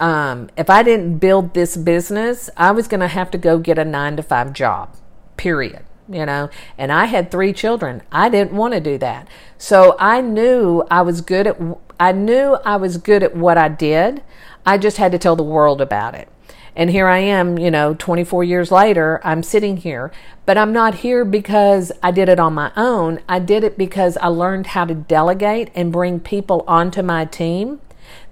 um, 0.00 0.50
if 0.56 0.68
I 0.70 0.82
didn't 0.82 1.18
build 1.18 1.54
this 1.54 1.76
business, 1.76 2.50
I 2.56 2.70
was 2.70 2.88
going 2.88 3.00
to 3.00 3.08
have 3.08 3.30
to 3.32 3.38
go 3.38 3.58
get 3.58 3.78
a 3.78 3.84
9 3.84 4.16
to 4.16 4.22
5 4.22 4.52
job. 4.52 4.96
Period 5.36 5.84
you 6.08 6.24
know, 6.24 6.48
and 6.78 6.92
I 6.92 7.06
had 7.06 7.30
three 7.30 7.52
children. 7.52 8.02
I 8.12 8.28
didn't 8.28 8.56
want 8.56 8.74
to 8.74 8.80
do 8.80 8.98
that. 8.98 9.28
So 9.58 9.96
I 9.98 10.20
knew 10.20 10.84
I 10.90 11.02
was 11.02 11.20
good 11.20 11.46
at 11.46 11.56
I 11.98 12.12
knew 12.12 12.58
I 12.64 12.76
was 12.76 12.98
good 12.98 13.22
at 13.22 13.34
what 13.34 13.56
I 13.56 13.68
did. 13.68 14.22
I 14.64 14.78
just 14.78 14.98
had 14.98 15.12
to 15.12 15.18
tell 15.18 15.36
the 15.36 15.42
world 15.42 15.80
about 15.80 16.14
it. 16.14 16.28
And 16.74 16.90
here 16.90 17.06
I 17.06 17.18
am, 17.18 17.58
you 17.58 17.70
know, 17.70 17.94
24 17.94 18.44
years 18.44 18.70
later, 18.70 19.18
I'm 19.24 19.42
sitting 19.42 19.78
here. 19.78 20.12
But 20.44 20.58
I'm 20.58 20.74
not 20.74 20.96
here 20.96 21.24
because 21.24 21.90
I 22.02 22.10
did 22.10 22.28
it 22.28 22.38
on 22.38 22.52
my 22.52 22.70
own. 22.76 23.20
I 23.26 23.38
did 23.38 23.64
it 23.64 23.78
because 23.78 24.18
I 24.18 24.26
learned 24.26 24.68
how 24.68 24.84
to 24.84 24.94
delegate 24.94 25.70
and 25.74 25.90
bring 25.90 26.20
people 26.20 26.64
onto 26.68 27.00
my 27.00 27.24
team 27.24 27.80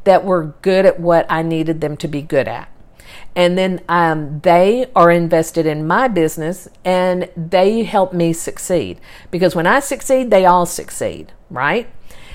that 0.04 0.24
were 0.24 0.54
good 0.62 0.86
at 0.86 1.00
what 1.00 1.26
I 1.28 1.42
needed 1.42 1.80
them 1.80 1.96
to 1.98 2.08
be 2.08 2.22
good 2.22 2.48
at. 2.48 2.70
And 3.36 3.58
then 3.58 3.80
um, 3.88 4.40
they 4.40 4.86
are 4.94 5.10
invested 5.10 5.66
in 5.66 5.86
my 5.86 6.08
business 6.08 6.68
and 6.84 7.28
they 7.36 7.82
help 7.82 8.12
me 8.12 8.32
succeed. 8.32 9.00
Because 9.30 9.56
when 9.56 9.66
I 9.66 9.80
succeed, 9.80 10.30
they 10.30 10.46
all 10.46 10.66
succeed, 10.66 11.32
right? 11.50 11.88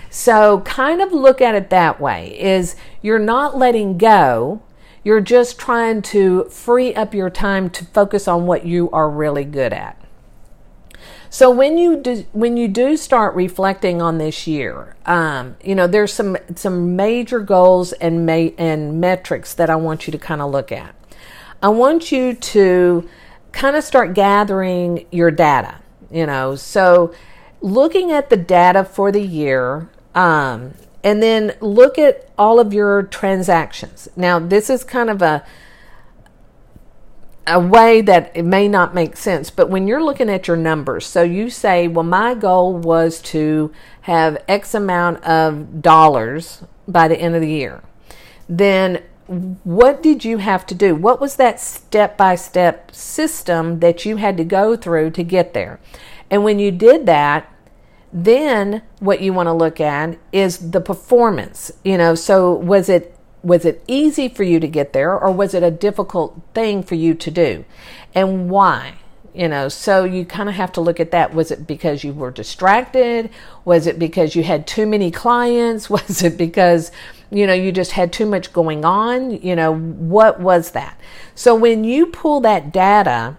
So 0.10 0.62
kind 0.62 1.02
of 1.02 1.12
look 1.12 1.42
at 1.42 1.56
it 1.56 1.70
that 1.70 2.02
way 2.02 2.40
is 2.40 2.76
you're 3.02 3.20
not 3.20 3.58
letting 3.58 3.98
go. 3.98 4.62
You're 5.04 5.22
just 5.22 5.58
trying 5.58 6.02
to 6.04 6.46
free 6.46 6.94
up 6.94 7.14
your 7.14 7.30
time 7.30 7.70
to 7.72 7.86
focus 7.86 8.28
on 8.28 8.46
what 8.46 8.66
you 8.66 8.90
are 8.92 9.10
really 9.10 9.46
good 9.46 9.72
at. 9.72 9.99
So 11.30 11.52
when 11.52 11.78
you 11.78 11.98
do, 11.98 12.26
when 12.32 12.58
you 12.58 12.68
do 12.68 12.98
start 12.98 13.36
reflecting 13.36 14.02
on 14.02 14.18
this 14.18 14.48
year, 14.48 14.96
um, 15.06 15.58
you 15.64 15.76
know 15.76 15.86
there's 15.86 16.12
some 16.12 16.38
some 16.56 16.96
major 16.96 17.40
goals 17.40 17.94
and 17.94 18.26
ma- 18.26 18.56
and 18.58 19.00
metrics 19.00 19.54
that 19.54 19.70
I 19.70 19.76
want 19.76 20.08
you 20.08 20.12
to 20.12 20.18
kind 20.18 20.42
of 20.42 20.52
look 20.52 20.72
at. 20.72 20.96
I 21.62 21.70
want 21.70 22.12
you 22.12 22.34
to 22.34 23.08
kind 23.52 23.76
of 23.76 23.84
start 23.84 24.14
gathering 24.14 25.06
your 25.12 25.30
data. 25.30 25.76
You 26.10 26.26
know, 26.26 26.56
so 26.56 27.14
looking 27.62 28.12
at 28.12 28.32
the 28.32 28.38
data 28.38 28.84
for 28.84 29.12
the 29.12 29.22
year, 29.22 29.88
um, 30.16 30.74
and 31.04 31.22
then 31.22 31.56
look 31.62 32.00
at 32.00 32.28
all 32.40 32.60
of 32.60 32.74
your 32.74 33.04
transactions. 33.04 34.10
Now, 34.16 34.40
this 34.40 34.70
is 34.70 34.84
kind 34.84 35.12
of 35.12 35.22
a 35.22 35.46
a 37.48 37.60
way 37.60 38.02
that 38.02 38.32
it 38.36 38.44
may 38.44 38.68
not 38.68 38.94
make 38.94 39.18
sense, 39.18 39.50
but 39.50 39.70
when 39.70 39.88
you're 39.88 40.04
looking 40.04 40.30
at 40.30 40.48
your 40.48 40.58
numbers, 40.58 41.06
so 41.06 41.24
you 41.24 41.50
say, 41.50 41.88
well, 41.88 42.04
my 42.04 42.36
goal 42.36 42.76
was 42.76 43.22
to 43.22 43.72
have 44.02 44.44
X 44.48 44.74
amount 44.74 45.24
of 45.24 45.82
dollars 45.82 46.64
by 46.88 47.08
the 47.08 47.20
end 47.20 47.36
of 47.36 47.42
the 47.42 47.50
year, 47.50 47.82
then 48.48 49.02
what 49.64 50.02
did 50.02 50.26
you 50.26 50.40
have 50.40 50.66
to 50.66 50.76
do? 50.76 50.96
What 50.96 51.22
was 51.22 51.36
that 51.36 51.60
step 51.60 52.18
by 52.18 52.36
step 52.36 52.94
system 52.94 53.80
that 53.80 54.04
you 54.04 54.16
had 54.16 54.38
to 54.38 54.44
go 54.44 54.76
through 54.76 55.12
to 55.12 55.24
get 55.24 55.54
there? 55.54 55.80
And 56.32 56.44
when 56.44 56.58
you 56.58 56.72
did 56.72 57.06
that, 57.06 57.54
then 58.12 58.82
what 59.00 59.22
you 59.22 59.34
want 59.34 59.48
to 59.48 59.54
look 59.54 59.80
at 59.80 60.18
is 60.32 60.72
the 60.72 60.82
performance. 60.82 61.72
You 61.84 61.98
know, 61.98 62.16
so 62.16 62.54
was 62.54 62.90
it 62.90 63.16
was 63.44 63.66
it 63.66 63.84
easy 63.88 64.28
for 64.28 64.44
you 64.44 64.60
to 64.60 64.68
get 64.68 64.94
there 64.94 65.18
or 65.18 65.32
was 65.32 65.54
it 65.54 65.64
a 65.64 65.72
difficult 65.72 66.42
thing 66.54 66.84
for 66.84 66.96
you 66.96 67.14
to 67.14 67.32
do? 67.32 67.66
And 68.14 68.50
why? 68.50 68.96
You 69.34 69.48
know, 69.48 69.70
so 69.70 70.04
you 70.04 70.26
kind 70.26 70.50
of 70.50 70.56
have 70.56 70.72
to 70.74 70.82
look 70.82 71.00
at 71.00 71.12
that. 71.12 71.34
Was 71.34 71.52
it 71.52 71.68
because 71.68 72.04
you 72.04 72.14
were 72.14 72.32
distracted? 72.32 73.30
Was 73.64 73.88
it 73.88 74.00
because 74.00 74.36
you 74.36 74.44
had 74.44 74.68
too 74.68 74.86
many 74.86 75.12
clients? 75.12 75.90
Was 75.90 76.24
it 76.24 76.38
because, 76.38 76.92
you 77.30 77.46
know, 77.46 77.54
you 77.54 77.72
just 77.72 77.92
had 77.92 78.12
too 78.12 78.26
much 78.26 78.52
going 78.52 78.84
on? 78.84 79.32
You 79.32 79.56
know, 79.56 79.76
what 79.76 80.40
was 80.40 80.72
that? 80.72 81.00
So 81.36 81.56
when 81.56 81.84
you 81.84 82.08
pull 82.08 82.42
that 82.42 82.74
data, 82.74 83.38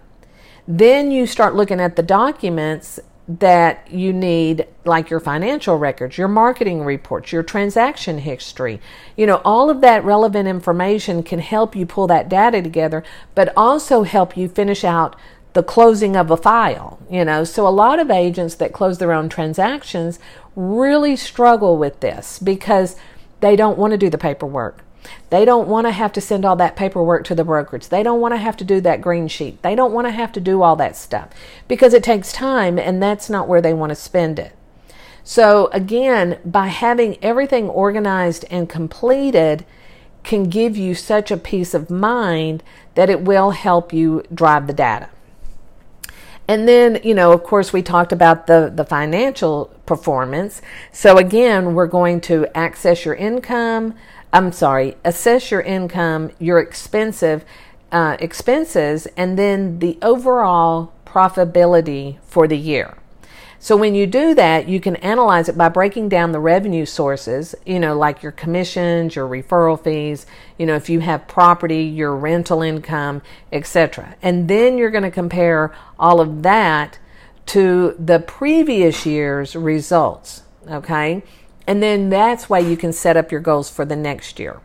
then 0.67 1.11
you 1.11 1.27
start 1.27 1.57
looking 1.57 1.81
at 1.81 1.97
the 1.97 2.03
documents 2.03 3.01
that 3.39 3.89
you 3.93 4.13
need, 4.13 4.67
like 4.85 5.09
your 5.09 5.21
financial 5.21 5.77
records, 5.77 6.19
your 6.19 6.27
marketing 6.27 6.83
reports, 6.83 7.31
your 7.31 7.45
transaction 7.45 8.19
history. 8.19 8.81
You 9.17 9.27
know, 9.27 9.41
all 9.45 9.71
of 9.71 9.81
that 9.83 10.05
relevant 10.05 10.49
information 10.49 11.23
can 11.23 11.39
help 11.39 11.77
you 11.77 11.87
pull 11.87 12.09
that 12.09 12.29
data 12.29 12.61
together, 12.61 13.05
but 13.37 13.53
also 13.57 14.03
help 14.03 14.37
you 14.37 14.49
finish 14.49 14.83
out 14.83 15.15
the 15.53 15.63
closing 15.63 16.17
of 16.17 16.31
a 16.31 16.37
file. 16.37 16.99
You 17.09 17.25
know, 17.25 17.45
so 17.45 17.69
a 17.69 17.71
lot 17.71 18.01
of 18.01 18.11
agents 18.11 18.57
that 18.57 18.73
close 18.73 18.99
their 18.99 19.13
own 19.13 19.29
transactions 19.29 20.19
really 20.57 21.15
struggle 21.15 21.77
with 21.77 22.01
this 22.01 22.41
because 22.41 22.97
they 23.39 23.55
don't 23.55 23.79
want 23.79 23.93
to 23.93 23.99
do 23.99 24.11
the 24.11 24.19
paperwork. 24.19 24.85
They 25.31 25.45
don't 25.45 25.69
want 25.69 25.87
to 25.87 25.93
have 25.93 26.13
to 26.15 26.21
send 26.21 26.45
all 26.45 26.57
that 26.57 26.77
paperwork 26.77 27.25
to 27.25 27.35
the 27.35 27.45
brokerage. 27.45 27.89
They 27.89 28.03
don't 28.03 28.21
want 28.21 28.35
to 28.35 28.39
have 28.39 28.57
to 28.59 28.65
do 28.65 28.81
that 28.81 29.01
green 29.01 29.29
sheet. 29.29 29.63
They 29.63 29.75
don't 29.75 29.93
want 29.93 30.07
to 30.07 30.13
have 30.13 30.33
to 30.33 30.41
do 30.41 30.63
all 30.63 30.77
that 30.77 30.97
stuff 30.97 31.31
because 31.69 31.95
it 31.95 32.03
takes 32.03 32.33
time 32.33 32.79
and 32.79 33.03
that's 33.03 33.31
not 33.31 33.49
where 33.49 33.61
they 33.61 33.73
want 33.73 33.91
to 33.91 33.97
spend 33.97 34.39
it. 34.39 34.55
So, 35.23 35.69
again, 35.73 36.39
by 36.45 36.69
having 36.69 37.23
everything 37.23 37.69
organized 37.69 38.45
and 38.51 38.69
completed, 38.69 39.65
can 40.23 40.45
give 40.45 40.77
you 40.77 40.95
such 40.95 41.31
a 41.31 41.37
peace 41.37 41.75
of 41.75 41.91
mind 41.91 42.63
that 42.95 43.11
it 43.11 43.23
will 43.23 43.51
help 43.51 43.93
you 43.93 44.23
drive 44.33 44.67
the 44.67 44.73
data. 44.73 45.09
And 46.49 46.67
then, 46.67 47.01
you 47.05 47.15
know, 47.15 47.33
of 47.33 47.45
course, 47.45 47.73
we 47.73 47.81
talked 47.81 48.11
about 48.11 48.49
the, 48.49 48.73
the 48.75 48.85
financial 48.85 49.67
performance. 49.87 50.61
So, 50.93 51.17
again, 51.17 51.75
we're 51.75 51.87
going 51.87 52.21
to 52.23 52.47
access 52.57 53.05
your 53.05 53.15
income, 53.15 53.95
I'm 54.33 54.53
sorry, 54.53 54.97
assess 55.05 55.51
your 55.51 55.61
income, 55.61 56.31
your 56.39 56.61
expensive 56.61 57.45
uh, 57.91 58.17
expenses, 58.21 59.07
and 59.17 59.39
then 59.39 59.81
the 59.81 59.99
overall 60.03 60.93
profitability 61.05 62.19
for 62.23 62.47
the 62.47 62.59
year. 62.59 62.97
So 63.63 63.77
when 63.77 63.95
you 63.95 64.07
do 64.07 64.35
that, 64.37 64.69
you 64.69 64.81
can 64.81 64.97
analyze 64.97 65.51
it 65.51 65.59
by 65.59 65.69
breaking 65.69 66.09
down 66.09 66.33
the 66.33 66.41
revenue 66.41 66.87
sources, 66.87 67.55
you 67.67 67.79
know, 67.79 67.95
like 67.95 68.23
your 68.23 68.33
commissions, 68.33 69.15
your 69.15 69.29
referral 69.29 69.79
fees, 69.79 70.25
you 70.57 70.65
know, 70.65 70.77
if 70.77 70.89
you 70.89 71.01
have 71.01 71.29
property, 71.29 71.83
your 71.83 72.17
rental 72.17 72.63
income, 72.63 73.21
etc. 73.53 74.17
And 74.23 74.49
then 74.49 74.79
you're 74.79 74.91
going 74.91 75.05
to 75.05 75.11
compare 75.11 75.75
all 75.99 76.23
of 76.23 76.43
that 76.43 76.99
to 77.47 77.95
the 77.99 78.21
previous 78.21 79.05
year's 79.05 79.55
results, 79.55 80.43
okay? 80.67 81.23
And 81.71 81.81
then 81.81 82.11
that's 82.11 82.51
why 82.51 82.59
you 82.59 82.77
can 82.77 82.93
set 82.93 83.17
up 83.17 83.31
your 83.31 83.41
goals 83.41 83.71
for 83.71 83.85
the 83.85 83.95
next 83.95 84.41
year. 84.41 84.61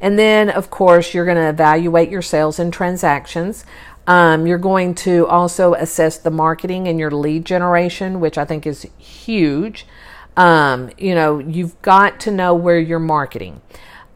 And 0.00 0.16
then, 0.16 0.48
of 0.48 0.70
course, 0.70 1.12
you're 1.12 1.24
going 1.24 1.36
to 1.36 1.48
evaluate 1.48 2.10
your 2.10 2.22
sales 2.22 2.60
and 2.60 2.72
transactions. 2.72 3.64
Um, 4.06 4.46
you're 4.46 4.56
going 4.56 4.94
to 5.06 5.26
also 5.26 5.74
assess 5.74 6.16
the 6.16 6.30
marketing 6.30 6.86
and 6.86 6.96
your 6.96 7.10
lead 7.10 7.44
generation, 7.44 8.20
which 8.20 8.38
I 8.38 8.44
think 8.44 8.68
is 8.68 8.86
huge. 8.98 9.84
Um, 10.36 10.90
you 10.96 11.12
know, 11.12 11.40
you've 11.40 11.82
got 11.82 12.20
to 12.20 12.30
know 12.30 12.54
where 12.54 12.78
you're 12.78 13.00
marketing. 13.00 13.60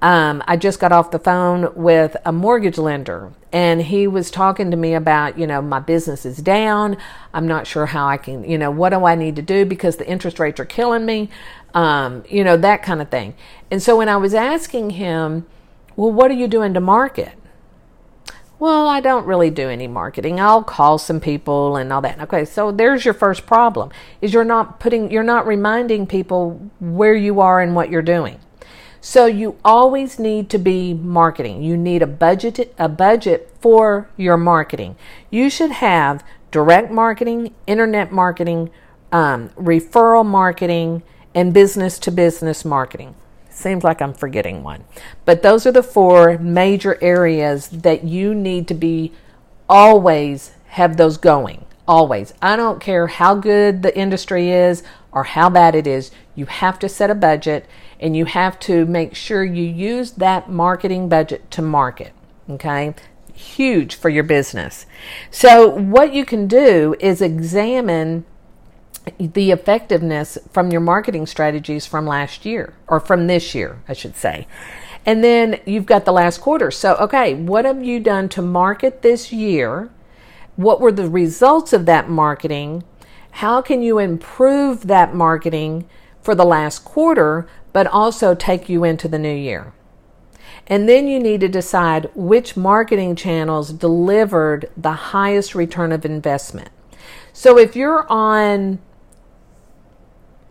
Um, 0.00 0.44
I 0.46 0.56
just 0.56 0.78
got 0.78 0.92
off 0.92 1.10
the 1.10 1.18
phone 1.18 1.74
with 1.74 2.16
a 2.24 2.30
mortgage 2.30 2.78
lender 2.78 3.32
and 3.52 3.82
he 3.82 4.06
was 4.06 4.30
talking 4.30 4.70
to 4.70 4.76
me 4.76 4.94
about, 4.94 5.38
you 5.38 5.46
know, 5.46 5.60
my 5.60 5.78
business 5.78 6.24
is 6.24 6.38
down. 6.38 6.96
I'm 7.34 7.46
not 7.46 7.66
sure 7.66 7.86
how 7.86 8.06
I 8.06 8.16
can, 8.16 8.48
you 8.48 8.56
know, 8.56 8.70
what 8.70 8.90
do 8.90 9.04
I 9.04 9.14
need 9.14 9.36
to 9.36 9.42
do 9.42 9.66
because 9.66 9.96
the 9.96 10.08
interest 10.08 10.38
rates 10.38 10.58
are 10.58 10.64
killing 10.64 11.04
me, 11.04 11.28
um, 11.74 12.24
you 12.28 12.44
know, 12.44 12.56
that 12.56 12.82
kind 12.82 13.02
of 13.02 13.10
thing. 13.10 13.34
And 13.70 13.82
so 13.82 13.98
when 13.98 14.08
I 14.08 14.16
was 14.16 14.32
asking 14.32 14.90
him, 14.90 15.46
well, 15.96 16.10
what 16.10 16.30
are 16.30 16.34
you 16.34 16.48
doing 16.48 16.72
to 16.74 16.80
market? 16.80 17.32
Well, 18.58 18.86
I 18.86 19.00
don't 19.00 19.26
really 19.26 19.50
do 19.50 19.68
any 19.68 19.88
marketing. 19.88 20.40
I'll 20.40 20.62
call 20.62 20.96
some 20.96 21.20
people 21.20 21.76
and 21.76 21.92
all 21.92 22.00
that. 22.02 22.20
Okay, 22.20 22.44
so 22.44 22.70
there's 22.70 23.04
your 23.04 23.12
first 23.12 23.44
problem. 23.44 23.90
Is 24.20 24.32
you're 24.32 24.44
not 24.44 24.78
putting 24.78 25.10
you're 25.10 25.24
not 25.24 25.48
reminding 25.48 26.06
people 26.06 26.70
where 26.78 27.14
you 27.14 27.40
are 27.40 27.60
and 27.60 27.74
what 27.74 27.90
you're 27.90 28.02
doing. 28.02 28.38
So 29.04 29.26
you 29.26 29.58
always 29.64 30.20
need 30.20 30.48
to 30.50 30.58
be 30.58 30.94
marketing. 30.94 31.60
You 31.60 31.76
need 31.76 32.02
a 32.02 32.06
budget 32.06 32.72
a 32.78 32.88
budget 32.88 33.52
for 33.60 34.08
your 34.16 34.36
marketing. 34.36 34.94
You 35.28 35.50
should 35.50 35.72
have 35.72 36.24
direct 36.52 36.92
marketing, 36.92 37.52
internet 37.66 38.12
marketing, 38.12 38.70
um, 39.10 39.48
referral 39.50 40.24
marketing, 40.24 41.02
and 41.34 41.52
business 41.52 41.98
to 41.98 42.12
business 42.12 42.64
marketing. 42.64 43.16
Seems 43.50 43.82
like 43.82 44.00
I'm 44.00 44.14
forgetting 44.14 44.62
one. 44.62 44.84
But 45.24 45.42
those 45.42 45.66
are 45.66 45.72
the 45.72 45.82
four 45.82 46.38
major 46.38 46.96
areas 47.02 47.70
that 47.70 48.04
you 48.04 48.36
need 48.36 48.68
to 48.68 48.74
be 48.74 49.10
always 49.68 50.52
have 50.68 50.96
those 50.96 51.16
going. 51.16 51.64
Always. 51.88 52.34
I 52.40 52.54
don't 52.54 52.80
care 52.80 53.08
how 53.08 53.34
good 53.34 53.82
the 53.82 53.98
industry 53.98 54.52
is 54.52 54.84
or 55.10 55.24
how 55.24 55.50
bad 55.50 55.74
it 55.74 55.88
is. 55.88 56.12
You 56.36 56.46
have 56.46 56.78
to 56.78 56.88
set 56.88 57.10
a 57.10 57.16
budget 57.16 57.66
and 58.02 58.16
you 58.16 58.24
have 58.24 58.58
to 58.58 58.84
make 58.84 59.14
sure 59.14 59.44
you 59.44 59.64
use 59.64 60.10
that 60.12 60.50
marketing 60.50 61.08
budget 61.08 61.48
to 61.52 61.62
market. 61.62 62.12
Okay? 62.50 62.94
Huge 63.32 63.94
for 63.94 64.10
your 64.10 64.24
business. 64.24 64.84
So, 65.30 65.68
what 65.68 66.12
you 66.12 66.26
can 66.26 66.48
do 66.48 66.96
is 67.00 67.22
examine 67.22 68.26
the 69.18 69.50
effectiveness 69.50 70.36
from 70.52 70.70
your 70.70 70.80
marketing 70.80 71.26
strategies 71.26 71.86
from 71.86 72.06
last 72.06 72.44
year 72.44 72.74
or 72.88 73.00
from 73.00 73.26
this 73.26 73.54
year, 73.54 73.82
I 73.88 73.94
should 73.94 74.16
say. 74.16 74.46
And 75.06 75.24
then 75.24 75.60
you've 75.64 75.86
got 75.86 76.04
the 76.04 76.12
last 76.12 76.40
quarter. 76.40 76.70
So, 76.70 76.94
okay, 76.96 77.34
what 77.34 77.64
have 77.64 77.82
you 77.82 78.00
done 78.00 78.28
to 78.30 78.42
market 78.42 79.02
this 79.02 79.32
year? 79.32 79.90
What 80.56 80.80
were 80.80 80.92
the 80.92 81.08
results 81.08 81.72
of 81.72 81.86
that 81.86 82.08
marketing? 82.08 82.84
How 83.32 83.62
can 83.62 83.82
you 83.82 83.98
improve 83.98 84.86
that 84.88 85.14
marketing 85.14 85.88
for 86.22 86.34
the 86.34 86.44
last 86.44 86.84
quarter 86.84 87.48
but 87.72 87.86
also 87.86 88.34
take 88.34 88.68
you 88.68 88.84
into 88.84 89.08
the 89.08 89.18
new 89.18 89.34
year. 89.34 89.72
And 90.66 90.88
then 90.88 91.08
you 91.08 91.18
need 91.18 91.40
to 91.40 91.48
decide 91.48 92.10
which 92.14 92.56
marketing 92.56 93.16
channels 93.16 93.72
delivered 93.72 94.70
the 94.76 94.92
highest 94.92 95.54
return 95.54 95.92
of 95.92 96.04
investment. 96.04 96.70
So 97.32 97.58
if 97.58 97.74
you're 97.74 98.06
on 98.10 98.78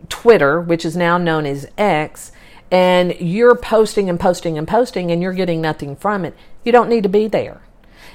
Twitter, 0.08 0.60
which 0.60 0.84
is 0.84 0.96
now 0.96 1.16
known 1.16 1.46
as 1.46 1.68
X, 1.78 2.32
and 2.70 3.14
you're 3.20 3.54
posting 3.54 4.08
and 4.08 4.18
posting 4.18 4.58
and 4.58 4.66
posting 4.66 5.10
and 5.10 5.22
you're 5.22 5.32
getting 5.32 5.60
nothing 5.60 5.94
from 5.94 6.24
it, 6.24 6.34
you 6.64 6.72
don't 6.72 6.88
need 6.88 7.02
to 7.02 7.08
be 7.08 7.28
there. 7.28 7.62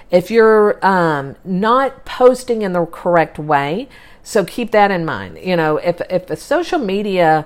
If 0.09 0.31
you're 0.31 0.83
um, 0.85 1.35
not 1.43 2.05
posting 2.05 2.61
in 2.61 2.73
the 2.73 2.85
correct 2.85 3.37
way, 3.37 3.89
so 4.23 4.45
keep 4.45 4.71
that 4.71 4.89
in 4.91 5.05
mind. 5.05 5.37
You 5.41 5.55
know, 5.55 5.77
if 5.77 6.01
if 6.09 6.29
a 6.29 6.35
social 6.35 6.79
media 6.79 7.45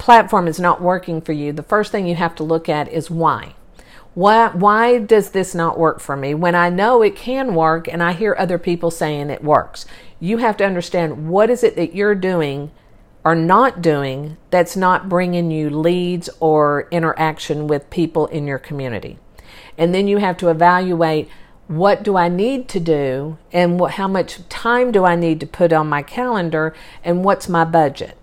platform 0.00 0.48
is 0.48 0.58
not 0.58 0.82
working 0.82 1.20
for 1.20 1.32
you, 1.32 1.52
the 1.52 1.62
first 1.62 1.92
thing 1.92 2.06
you 2.06 2.16
have 2.16 2.34
to 2.36 2.42
look 2.42 2.68
at 2.68 2.90
is 2.90 3.10
why. 3.10 3.54
Why, 4.14 4.48
why 4.48 4.98
does 4.98 5.30
this 5.30 5.54
not 5.54 5.78
work 5.78 6.00
for 6.00 6.16
me 6.16 6.34
when 6.34 6.56
I 6.56 6.68
know 6.68 7.02
it 7.02 7.14
can 7.14 7.54
work 7.54 7.86
and 7.86 8.02
I 8.02 8.12
hear 8.12 8.34
other 8.36 8.58
people 8.58 8.90
saying 8.90 9.30
it 9.30 9.44
works? 9.44 9.86
You 10.18 10.38
have 10.38 10.56
to 10.56 10.66
understand 10.66 11.28
what 11.28 11.48
is 11.48 11.62
it 11.62 11.76
that 11.76 11.94
you're 11.94 12.16
doing 12.16 12.72
or 13.22 13.34
not 13.34 13.82
doing 13.82 14.36
that's 14.50 14.76
not 14.76 15.08
bringing 15.08 15.50
you 15.50 15.70
leads 15.70 16.28
or 16.40 16.88
interaction 16.90 17.68
with 17.68 17.90
people 17.90 18.26
in 18.28 18.46
your 18.46 18.58
community. 18.58 19.18
And 19.78 19.94
then 19.94 20.08
you 20.08 20.16
have 20.16 20.36
to 20.38 20.48
evaluate 20.48 21.28
what 21.68 22.02
do 22.02 22.16
I 22.16 22.28
need 22.28 22.68
to 22.70 22.80
do 22.80 23.38
and 23.52 23.78
what, 23.78 23.92
how 23.92 24.08
much 24.08 24.48
time 24.48 24.90
do 24.90 25.04
I 25.04 25.14
need 25.14 25.38
to 25.40 25.46
put 25.46 25.72
on 25.72 25.88
my 25.88 26.02
calendar 26.02 26.74
and 27.04 27.22
what's 27.22 27.48
my 27.48 27.64
budget. 27.64 28.16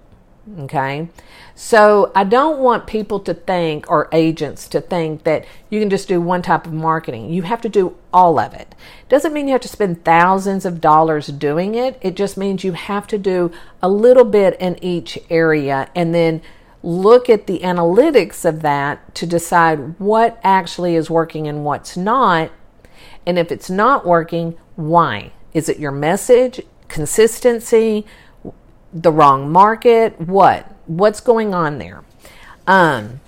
Okay. 0.60 1.10
So 1.56 2.12
I 2.16 2.24
don't 2.24 2.60
want 2.60 2.88
people 2.88 3.20
to 3.22 3.34
think, 3.34 3.90
or 3.90 4.08
agents 4.12 4.68
to 4.70 4.80
think, 4.80 5.24
that 5.24 5.46
you 5.70 5.80
can 5.80 5.90
just 5.90 6.08
do 6.08 6.22
one 6.22 6.42
type 6.42 6.66
of 6.66 6.74
marketing. 6.74 7.34
You 7.34 7.42
have 7.42 7.62
to 7.62 7.70
do 7.70 7.98
all 8.14 8.40
of 8.40 8.54
it. 8.54 8.74
Doesn't 9.10 9.34
mean 9.34 9.48
you 9.48 9.54
have 9.54 9.62
to 9.62 9.68
spend 9.68 10.06
thousands 10.06 10.66
of 10.66 10.80
dollars 10.80 11.28
doing 11.28 11.76
it. 11.76 11.98
It 12.02 12.16
just 12.16 12.38
means 12.38 12.64
you 12.64 12.74
have 12.74 13.08
to 13.08 13.18
do 13.18 13.52
a 13.82 13.90
little 13.90 14.24
bit 14.24 14.56
in 14.60 14.82
each 14.82 15.20
area 15.30 15.90
and 15.96 16.16
then 16.16 16.42
look 16.82 17.30
at 17.30 17.48
the 17.48 17.60
analytics 17.60 18.46
of 18.46 18.62
that 18.62 19.14
to 19.16 19.26
decide 19.26 20.00
what 20.00 20.40
actually 20.44 20.96
is 20.96 21.10
working 21.10 21.48
and 21.48 21.66
what's 21.66 21.98
not. 21.98 22.52
And 23.26 23.38
if 23.38 23.52
it's 23.52 23.70
not 23.70 24.06
working, 24.06 24.58
why? 24.76 25.34
Is 25.54 25.68
it 25.68 25.80
your 25.80 25.92
message, 25.92 26.62
consistency, 26.88 28.06
the 28.94 29.12
wrong 29.12 29.52
market? 29.52 30.20
What? 30.20 30.74
what's 30.88 31.20
going 31.20 31.54
on 31.54 31.78
there. 31.78 32.04
Um, 32.66 33.20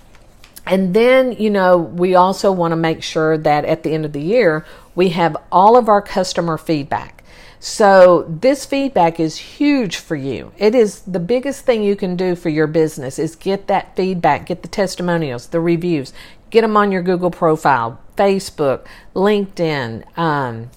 and 0.66 0.94
then, 0.94 1.32
you 1.32 1.50
know, 1.50 1.78
we 1.78 2.14
also 2.14 2.50
want 2.52 2.72
to 2.72 2.76
make 2.76 3.02
sure 3.02 3.38
that 3.38 3.64
at 3.64 3.82
the 3.82 3.92
end 3.92 4.04
of 4.04 4.12
the 4.12 4.20
year, 4.20 4.64
we 4.94 5.10
have 5.10 5.36
all 5.52 5.76
of 5.76 5.88
our 5.88 6.02
customer 6.02 6.58
feedback. 6.58 7.22
So, 7.62 8.24
this 8.26 8.64
feedback 8.64 9.20
is 9.20 9.36
huge 9.36 9.96
for 9.96 10.16
you. 10.16 10.52
It 10.56 10.74
is 10.74 11.00
the 11.00 11.20
biggest 11.20 11.66
thing 11.66 11.82
you 11.82 11.94
can 11.94 12.16
do 12.16 12.34
for 12.34 12.48
your 12.48 12.66
business 12.66 13.18
is 13.18 13.36
get 13.36 13.66
that 13.66 13.94
feedback, 13.94 14.46
get 14.46 14.62
the 14.62 14.68
testimonials, 14.68 15.48
the 15.48 15.60
reviews, 15.60 16.14
get 16.48 16.62
them 16.62 16.76
on 16.76 16.90
your 16.90 17.02
Google 17.02 17.30
profile, 17.30 18.00
Facebook, 18.16 18.86
LinkedIn, 19.14 20.04
um, 20.16 20.70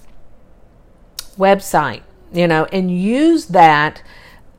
website, 1.38 2.02
you 2.34 2.46
know, 2.46 2.66
and 2.66 2.90
use 2.90 3.46
that 3.46 4.02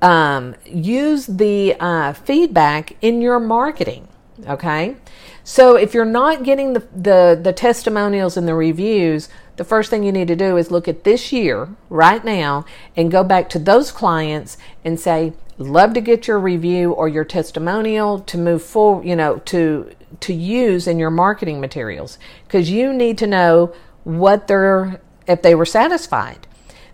um, 0.05 0.53
use 0.65 1.25
the 1.25 1.75
uh, 1.79 2.13
feedback 2.13 2.95
in 3.01 3.21
your 3.21 3.39
marketing. 3.39 4.07
Okay, 4.47 4.97
so 5.43 5.75
if 5.75 5.93
you're 5.95 6.05
not 6.05 6.43
getting 6.43 6.73
the, 6.73 6.87
the 6.95 7.39
the 7.41 7.53
testimonials 7.53 8.37
and 8.37 8.47
the 8.47 8.53
reviews, 8.53 9.29
the 9.55 9.63
first 9.63 9.89
thing 9.89 10.03
you 10.03 10.11
need 10.11 10.27
to 10.27 10.35
do 10.35 10.57
is 10.57 10.69
look 10.69 10.87
at 10.87 11.05
this 11.05 11.31
year 11.31 11.69
right 11.89 12.23
now 12.23 12.65
and 12.95 13.09
go 13.09 13.23
back 13.23 13.49
to 13.49 13.59
those 13.59 13.91
clients 13.91 14.57
and 14.83 14.99
say, 14.99 15.33
"Love 15.57 15.93
to 15.93 16.01
get 16.01 16.27
your 16.27 16.37
review 16.37 16.91
or 16.91 17.07
your 17.07 17.25
testimonial 17.25 18.19
to 18.19 18.37
move 18.37 18.61
forward." 18.61 19.05
You 19.05 19.15
know, 19.15 19.37
to 19.45 19.91
to 20.19 20.33
use 20.33 20.85
in 20.85 20.99
your 20.99 21.09
marketing 21.09 21.59
materials 21.59 22.19
because 22.43 22.69
you 22.69 22.93
need 22.93 23.17
to 23.17 23.27
know 23.27 23.73
what 24.03 24.47
they're 24.47 25.01
if 25.25 25.41
they 25.41 25.55
were 25.55 25.65
satisfied 25.65 26.45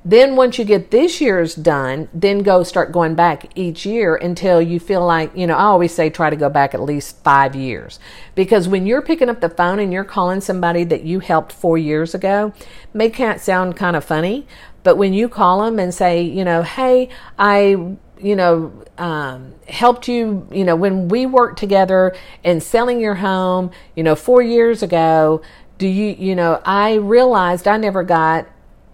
then 0.04 0.36
once 0.36 0.58
you 0.58 0.66
get 0.66 0.90
this 0.90 1.22
year's 1.22 1.54
done, 1.54 2.10
then 2.14 2.40
go 2.40 2.64
start 2.64 2.92
going 2.92 3.14
back 3.14 3.52
each 3.56 3.86
year 3.86 4.16
until 4.16 4.60
you 4.60 4.80
feel 4.80 5.06
like, 5.06 5.36
you 5.36 5.46
know, 5.46 5.56
I 5.56 5.64
always 5.64 5.94
say 5.94 6.10
try 6.10 6.32
to 6.32 6.36
go 6.36 6.50
back 6.50 6.74
at 6.74 6.82
least 6.82 7.24
five 7.24 7.56
years. 7.56 8.00
Because 8.34 8.68
when 8.68 8.88
you're 8.88 9.04
picking 9.04 9.30
up 9.30 9.42
the 9.42 9.50
phone 9.50 9.78
and 9.78 9.94
you're 9.94 10.04
calling 10.04 10.42
somebody 10.42 10.84
that 10.86 11.04
you 11.04 11.20
helped 11.20 11.52
four 11.52 11.78
years 11.78 12.16
ago, 12.16 12.52
may 12.94 13.10
can't 13.10 13.40
sound 13.40 13.76
kind 13.76 13.96
of 13.96 14.04
funny, 14.04 14.48
but 14.84 14.98
when 14.98 15.14
you 15.14 15.30
call 15.30 15.64
them 15.64 15.78
and 15.78 15.94
say, 15.94 16.24
you 16.24 16.44
know, 16.44 16.64
hey, 16.64 17.10
I 17.38 17.96
you 18.22 18.36
know, 18.36 18.72
um, 19.00 19.56
helped 19.68 20.08
you, 20.08 20.48
you 20.52 20.64
know, 20.64 20.76
when 20.76 21.08
we 21.08 21.26
worked 21.26 21.58
together 21.58 22.16
in 22.44 22.62
selling 22.62 23.00
your 23.00 23.16
home, 23.16 23.72
you 23.96 24.04
know, 24.04 24.16
four 24.16 24.44
years 24.44 24.84
ago, 24.84 25.42
do 25.80 25.88
you, 25.88 26.16
you 26.20 26.36
know, 26.36 26.62
I 26.64 26.94
realized 26.96 27.68
I 27.68 27.78
never 27.78 28.04
got 28.04 28.48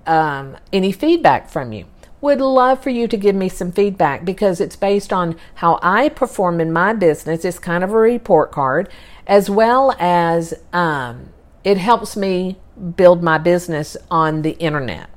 um, 0.08 0.58
any 0.72 0.92
feedback 0.92 1.50
from 1.50 1.74
you. 1.74 1.86
Would 2.20 2.42
love 2.42 2.82
for 2.82 2.90
you 2.90 3.08
to 3.08 3.18
give 3.18 3.36
me 3.36 3.48
some 3.48 3.72
feedback 3.72 4.26
because 4.26 4.60
it's 4.60 4.76
based 4.76 5.14
on 5.14 5.36
how 5.56 5.80
I 5.84 6.10
perform 6.10 6.60
in 6.60 6.74
my 6.74 6.94
business. 6.94 7.46
It's 7.46 7.60
kind 7.60 7.84
of 7.84 7.92
a 7.92 7.98
report 7.98 8.52
card, 8.52 8.90
as 9.28 9.50
well 9.50 9.96
as 10.00 10.56
um, 10.74 11.30
it 11.64 11.78
helps 11.78 12.18
me 12.18 12.58
build 12.96 13.22
my 13.22 13.38
business 13.38 13.96
on 14.10 14.42
the 14.42 14.52
internet. 14.52 15.10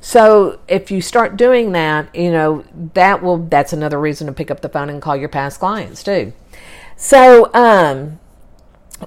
So 0.00 0.60
if 0.68 0.90
you 0.90 1.00
start 1.00 1.36
doing 1.36 1.72
that, 1.72 2.14
you 2.14 2.30
know, 2.30 2.64
that 2.94 3.22
will 3.22 3.38
that's 3.38 3.72
another 3.72 3.98
reason 3.98 4.26
to 4.26 4.32
pick 4.32 4.50
up 4.50 4.60
the 4.60 4.68
phone 4.68 4.90
and 4.90 5.02
call 5.02 5.16
your 5.16 5.28
past 5.28 5.58
clients 5.58 6.02
too. 6.02 6.32
So 6.96 7.52
um 7.54 8.20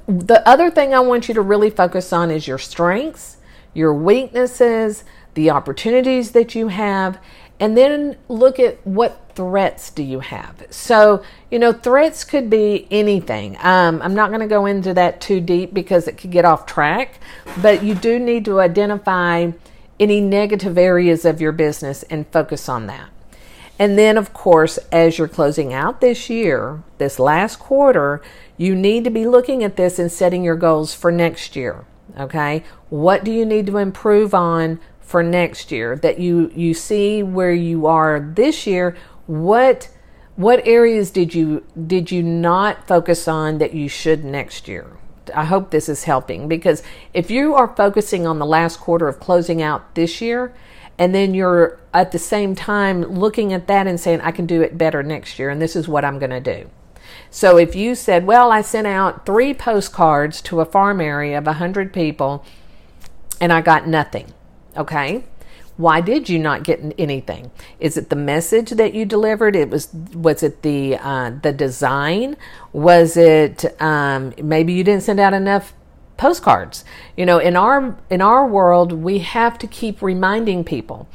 the 0.07 0.47
other 0.47 0.69
thing 0.69 0.93
I 0.93 0.99
want 0.99 1.27
you 1.27 1.33
to 1.33 1.41
really 1.41 1.69
focus 1.69 2.13
on 2.13 2.31
is 2.31 2.47
your 2.47 2.57
strengths, 2.57 3.37
your 3.73 3.93
weaknesses, 3.93 5.03
the 5.33 5.49
opportunities 5.49 6.31
that 6.31 6.55
you 6.55 6.67
have, 6.69 7.19
and 7.59 7.77
then 7.77 8.17
look 8.27 8.59
at 8.59 8.85
what 8.85 9.31
threats 9.35 9.91
do 9.91 10.03
you 10.03 10.19
have. 10.19 10.65
So, 10.71 11.23
you 11.49 11.59
know, 11.59 11.71
threats 11.71 12.23
could 12.23 12.49
be 12.49 12.87
anything. 12.89 13.55
Um, 13.61 14.01
I'm 14.01 14.15
not 14.15 14.29
going 14.29 14.41
to 14.41 14.47
go 14.47 14.65
into 14.65 14.93
that 14.95 15.21
too 15.21 15.39
deep 15.39 15.73
because 15.73 16.07
it 16.07 16.17
could 16.17 16.31
get 16.31 16.43
off 16.43 16.65
track, 16.65 17.19
but 17.61 17.83
you 17.83 17.95
do 17.95 18.19
need 18.19 18.45
to 18.45 18.59
identify 18.59 19.51
any 19.99 20.19
negative 20.19 20.77
areas 20.77 21.23
of 21.25 21.39
your 21.39 21.51
business 21.51 22.03
and 22.03 22.27
focus 22.27 22.67
on 22.67 22.87
that. 22.87 23.09
And 23.77 23.97
then, 23.97 24.17
of 24.17 24.33
course, 24.33 24.77
as 24.91 25.17
you're 25.17 25.27
closing 25.27 25.73
out 25.73 26.01
this 26.01 26.29
year, 26.29 26.83
this 26.97 27.19
last 27.19 27.57
quarter, 27.59 28.21
you 28.57 28.75
need 28.75 29.03
to 29.05 29.09
be 29.09 29.25
looking 29.25 29.63
at 29.63 29.75
this 29.75 29.97
and 29.97 30.11
setting 30.11 30.43
your 30.43 30.55
goals 30.55 30.93
for 30.93 31.11
next 31.11 31.55
year. 31.55 31.85
Okay. 32.19 32.63
What 32.89 33.23
do 33.23 33.31
you 33.31 33.45
need 33.45 33.67
to 33.67 33.77
improve 33.77 34.33
on 34.33 34.79
for 35.11 35.21
next 35.21 35.71
year 35.71 35.95
that 35.97 36.19
you, 36.19 36.51
you 36.55 36.73
see 36.73 37.21
where 37.21 37.53
you 37.53 37.85
are 37.85 38.19
this 38.19 38.65
year? 38.65 38.95
What, 39.27 39.89
what 40.35 40.65
areas 40.65 41.11
did 41.11 41.35
you, 41.35 41.65
did 41.87 42.11
you 42.11 42.23
not 42.23 42.87
focus 42.87 43.27
on 43.27 43.57
that 43.59 43.73
you 43.73 43.87
should 43.87 44.23
next 44.23 44.67
year? 44.67 44.97
I 45.35 45.45
hope 45.45 45.69
this 45.69 45.87
is 45.87 46.05
helping 46.05 46.47
because 46.47 46.81
if 47.13 47.29
you 47.29 47.53
are 47.53 47.75
focusing 47.75 48.25
on 48.25 48.39
the 48.39 48.45
last 48.45 48.79
quarter 48.79 49.07
of 49.07 49.19
closing 49.19 49.61
out 49.61 49.93
this 49.95 50.19
year, 50.21 50.53
and 50.97 51.15
then 51.15 51.33
you're 51.33 51.79
at 51.93 52.11
the 52.11 52.19
same 52.19 52.55
time 52.55 53.01
looking 53.01 53.53
at 53.53 53.67
that 53.67 53.87
and 53.87 53.99
saying, 53.99 54.21
I 54.21 54.31
can 54.31 54.45
do 54.45 54.61
it 54.61 54.77
better 54.77 55.03
next 55.03 55.39
year, 55.39 55.49
and 55.49 55.61
this 55.61 55.75
is 55.75 55.87
what 55.87 56.05
I'm 56.05 56.19
going 56.19 56.31
to 56.31 56.39
do. 56.39 56.69
So 57.29 57.57
if 57.57 57.75
you 57.75 57.95
said, 57.95 58.25
Well, 58.25 58.51
I 58.51 58.61
sent 58.61 58.87
out 58.87 59.25
three 59.25 59.53
postcards 59.53 60.41
to 60.43 60.61
a 60.61 60.65
farm 60.65 61.01
area 61.01 61.37
of 61.37 61.45
100 61.45 61.93
people 61.93 62.45
and 63.39 63.51
I 63.51 63.61
got 63.61 63.87
nothing, 63.87 64.33
okay? 64.77 65.23
Why 65.77 66.01
did 66.01 66.29
you 66.29 66.37
not 66.37 66.63
get 66.63 66.79
anything? 66.97 67.49
Is 67.79 67.97
it 67.97 68.09
the 68.09 68.15
message 68.15 68.71
that 68.71 68.93
you 68.93 69.05
delivered? 69.05 69.55
It 69.55 69.69
was 69.69 69.91
was 70.13 70.43
it 70.43 70.61
the 70.61 70.97
uh, 70.97 71.31
the 71.41 71.53
design? 71.53 72.37
Was 72.73 73.17
it 73.17 73.81
um, 73.81 74.33
maybe 74.41 74.73
you 74.73 74.83
didn't 74.83 75.03
send 75.03 75.19
out 75.19 75.33
enough 75.33 75.73
postcards. 76.21 76.85
You 77.17 77.25
know, 77.25 77.39
in 77.39 77.55
our 77.55 77.97
in 78.11 78.21
our 78.21 78.45
world, 78.45 78.93
we 78.93 79.19
have 79.19 79.57
to 79.57 79.65
keep 79.65 80.03
reminding 80.03 80.63
people. 80.63 81.09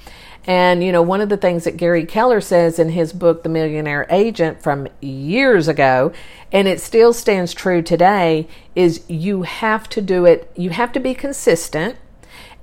And 0.49 0.83
you 0.83 0.90
know, 0.90 1.01
one 1.01 1.21
of 1.21 1.29
the 1.29 1.37
things 1.37 1.62
that 1.62 1.77
Gary 1.77 2.05
Keller 2.05 2.40
says 2.40 2.81
in 2.81 2.88
his 2.88 3.12
book 3.12 3.45
The 3.45 3.49
Millionaire 3.49 4.07
Agent 4.11 4.61
from 4.61 4.88
years 5.01 5.69
ago, 5.69 6.12
and 6.51 6.66
it 6.66 6.81
still 6.81 7.12
stands 7.12 7.55
true 7.55 7.83
today, 7.83 8.49
is 8.75 9.09
you 9.09 9.42
have 9.42 9.88
to 9.90 10.03
do 10.03 10.25
it, 10.25 10.51
you 10.57 10.71
have 10.71 10.90
to 10.92 11.01
be 11.01 11.14
consistent. 11.14 11.97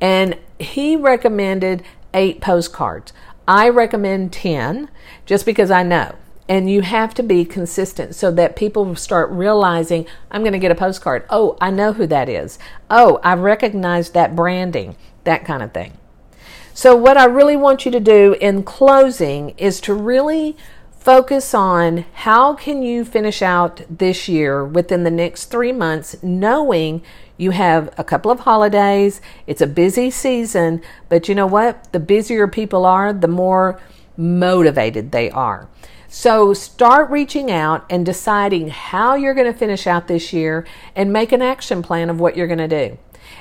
And 0.03 0.37
he 0.59 0.97
recommended 0.97 1.81
8 2.13 2.41
postcards. 2.41 3.13
I 3.47 3.69
recommend 3.69 4.33
10 4.33 4.89
just 5.25 5.45
because 5.45 5.71
I 5.71 5.81
know 5.81 6.15
and 6.49 6.69
you 6.69 6.81
have 6.81 7.13
to 7.13 7.23
be 7.23 7.45
consistent 7.45 8.15
so 8.15 8.29
that 8.31 8.55
people 8.55 8.95
start 8.95 9.29
realizing 9.31 10.05
I'm 10.29 10.41
going 10.41 10.53
to 10.53 10.59
get 10.59 10.71
a 10.71 10.75
postcard. 10.75 11.25
Oh, 11.29 11.57
I 11.61 11.71
know 11.71 11.93
who 11.93 12.05
that 12.07 12.27
is. 12.27 12.59
Oh, 12.89 13.19
I 13.23 13.35
recognize 13.35 14.09
that 14.09 14.35
branding, 14.35 14.97
that 15.23 15.45
kind 15.45 15.63
of 15.63 15.73
thing. 15.73 15.97
So, 16.73 16.95
what 16.95 17.17
I 17.17 17.25
really 17.25 17.55
want 17.55 17.85
you 17.85 17.91
to 17.91 17.99
do 17.99 18.35
in 18.41 18.63
closing 18.63 19.51
is 19.51 19.79
to 19.81 19.93
really 19.93 20.57
focus 21.03 21.53
on 21.53 22.05
how 22.13 22.53
can 22.53 22.81
you 22.81 23.03
finish 23.03 23.41
out 23.41 23.81
this 23.89 24.29
year 24.29 24.63
within 24.63 25.03
the 25.03 25.11
next 25.11 25.45
3 25.45 25.73
months 25.73 26.15
knowing 26.23 27.01
you 27.35 27.51
have 27.51 27.93
a 27.97 28.05
couple 28.05 28.31
of 28.31 28.41
holidays, 28.41 29.19
it's 29.45 29.61
a 29.61 29.67
busy 29.67 30.09
season, 30.09 30.81
but 31.09 31.27
you 31.27 31.35
know 31.35 31.45
what? 31.45 31.91
The 31.91 31.99
busier 31.99 32.47
people 32.47 32.85
are, 32.85 33.11
the 33.11 33.27
more 33.27 33.81
motivated 34.15 35.11
they 35.11 35.29
are. 35.29 35.67
So 36.07 36.53
start 36.53 37.09
reaching 37.09 37.51
out 37.51 37.85
and 37.89 38.05
deciding 38.05 38.69
how 38.69 39.15
you're 39.15 39.33
going 39.33 39.51
to 39.51 39.59
finish 39.59 39.85
out 39.85 40.07
this 40.07 40.31
year 40.31 40.65
and 40.95 41.11
make 41.11 41.33
an 41.33 41.41
action 41.41 41.81
plan 41.81 42.09
of 42.09 42.21
what 42.21 42.37
you're 42.37 42.47
going 42.47 42.59
to 42.59 42.67
do. 42.89 42.97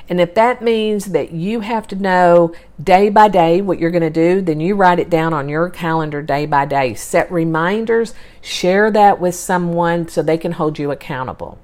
And 0.09 0.19
if 0.19 0.35
that 0.35 0.61
means 0.61 1.05
that 1.05 1.31
you 1.31 1.61
have 1.61 1.87
to 1.87 1.95
know 1.95 2.53
day 2.81 3.09
by 3.09 3.29
day 3.29 3.61
what 3.61 3.79
you're 3.79 3.91
going 3.91 4.01
to 4.01 4.09
do, 4.09 4.41
then 4.41 4.59
you 4.59 4.75
write 4.75 4.99
it 4.99 5.09
down 5.09 5.33
on 5.33 5.47
your 5.47 5.69
calendar 5.69 6.21
day 6.21 6.45
by 6.45 6.65
day. 6.65 6.93
Set 6.93 7.31
reminders, 7.31 8.13
share 8.41 8.91
that 8.91 9.19
with 9.19 9.35
someone 9.35 10.07
so 10.07 10.21
they 10.21 10.37
can 10.37 10.53
hold 10.53 10.77
you 10.77 10.91
accountable. 10.91 11.57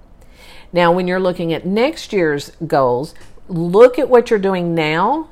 Now, 0.71 0.91
when 0.91 1.07
you're 1.07 1.19
looking 1.19 1.51
at 1.51 1.65
next 1.65 2.13
year's 2.13 2.51
goals, 2.65 3.13
look 3.47 3.99
at 3.99 4.09
what 4.09 4.29
you're 4.29 4.39
doing 4.39 4.73
now 4.73 5.29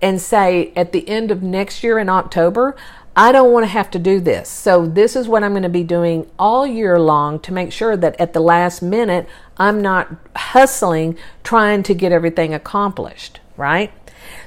and 0.00 0.20
say 0.20 0.72
at 0.74 0.92
the 0.92 1.08
end 1.08 1.30
of 1.30 1.42
next 1.42 1.82
year 1.84 1.98
in 1.98 2.08
October, 2.08 2.76
I 3.18 3.32
don't 3.32 3.50
want 3.50 3.64
to 3.64 3.68
have 3.68 3.90
to 3.90 3.98
do 3.98 4.20
this. 4.20 4.48
So, 4.48 4.86
this 4.86 5.16
is 5.16 5.26
what 5.26 5.42
I'm 5.42 5.50
going 5.50 5.64
to 5.64 5.68
be 5.68 5.82
doing 5.82 6.30
all 6.38 6.64
year 6.64 7.00
long 7.00 7.40
to 7.40 7.52
make 7.52 7.72
sure 7.72 7.96
that 7.96 8.14
at 8.20 8.32
the 8.32 8.38
last 8.38 8.80
minute, 8.80 9.28
I'm 9.56 9.82
not 9.82 10.14
hustling 10.36 11.18
trying 11.42 11.82
to 11.82 11.94
get 11.94 12.12
everything 12.12 12.54
accomplished, 12.54 13.40
right? 13.56 13.92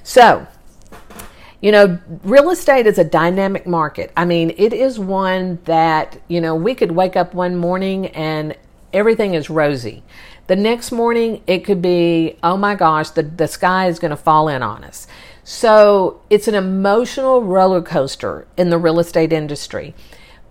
So, 0.04 0.48
you 1.60 1.74
know, 1.74 2.00
real 2.24 2.50
estate 2.50 2.88
is 2.88 2.98
a 2.98 3.04
dynamic 3.04 3.68
market. 3.68 4.14
I 4.16 4.24
mean, 4.24 4.54
it 4.56 4.72
is 4.72 4.98
one 4.98 5.60
that, 5.66 6.22
you 6.30 6.40
know, 6.40 6.56
we 6.56 6.74
could 6.74 6.94
wake 6.94 7.18
up 7.18 7.34
one 7.34 7.58
morning 7.58 8.08
and 8.08 8.56
everything 8.94 9.34
is 9.34 9.50
rosy. 9.50 10.02
The 10.48 10.56
next 10.56 10.94
morning, 10.94 11.44
it 11.46 11.66
could 11.66 11.82
be, 11.82 12.38
oh 12.42 12.56
my 12.56 12.76
gosh, 12.76 13.10
the, 13.10 13.24
the 13.24 13.50
sky 13.50 13.88
is 13.88 14.00
going 14.00 14.12
to 14.12 14.18
fall 14.18 14.48
in 14.48 14.64
on 14.64 14.86
us. 14.86 15.08
So 15.43 16.21
it's 16.30 16.47
an 16.47 16.56
emotional 16.56 17.41
roller 17.41 17.82
coaster 17.82 18.47
in 18.58 18.69
the 18.69 18.77
real 18.77 18.99
estate 18.99 19.34
industry. 19.34 19.95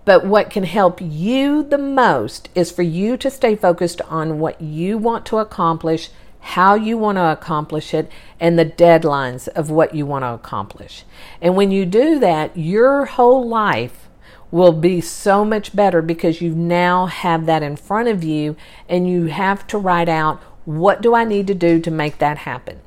But 0.03 0.25
what 0.25 0.49
can 0.49 0.63
help 0.63 0.99
you 1.01 1.63
the 1.63 1.77
most 1.77 2.49
is 2.55 2.71
for 2.71 2.81
you 2.81 3.17
to 3.17 3.29
stay 3.29 3.55
focused 3.55 4.01
on 4.01 4.39
what 4.39 4.59
you 4.59 4.97
want 4.97 5.25
to 5.27 5.37
accomplish, 5.37 6.09
how 6.39 6.73
you 6.73 6.97
want 6.97 7.17
to 7.17 7.31
accomplish 7.31 7.93
it, 7.93 8.11
and 8.39 8.57
the 8.57 8.65
deadlines 8.65 9.47
of 9.47 9.69
what 9.69 9.93
you 9.93 10.05
want 10.05 10.23
to 10.23 10.33
accomplish. 10.33 11.05
And 11.39 11.55
when 11.55 11.71
you 11.71 11.85
do 11.85 12.19
that, 12.19 12.57
your 12.57 13.05
whole 13.05 13.47
life 13.47 14.09
will 14.49 14.73
be 14.73 14.99
so 14.99 15.45
much 15.45 15.73
better 15.73 16.01
because 16.01 16.41
you 16.41 16.53
now 16.53 17.05
have 17.05 17.45
that 17.45 17.63
in 17.63 17.77
front 17.77 18.09
of 18.09 18.23
you 18.23 18.57
and 18.89 19.09
you 19.09 19.27
have 19.27 19.65
to 19.67 19.77
write 19.77 20.09
out 20.09 20.41
what 20.65 21.01
do 21.01 21.15
I 21.15 21.23
need 21.23 21.47
to 21.47 21.53
do 21.53 21.79
to 21.79 21.91
make 21.91 22.17
that 22.17 22.39
happen. 22.39 22.81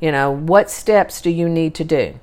You 0.00 0.12
know, 0.12 0.30
what 0.30 0.70
steps 0.70 1.20
do 1.20 1.30
you 1.30 1.48
need 1.48 1.74
to 1.76 1.84
do? 1.84 2.18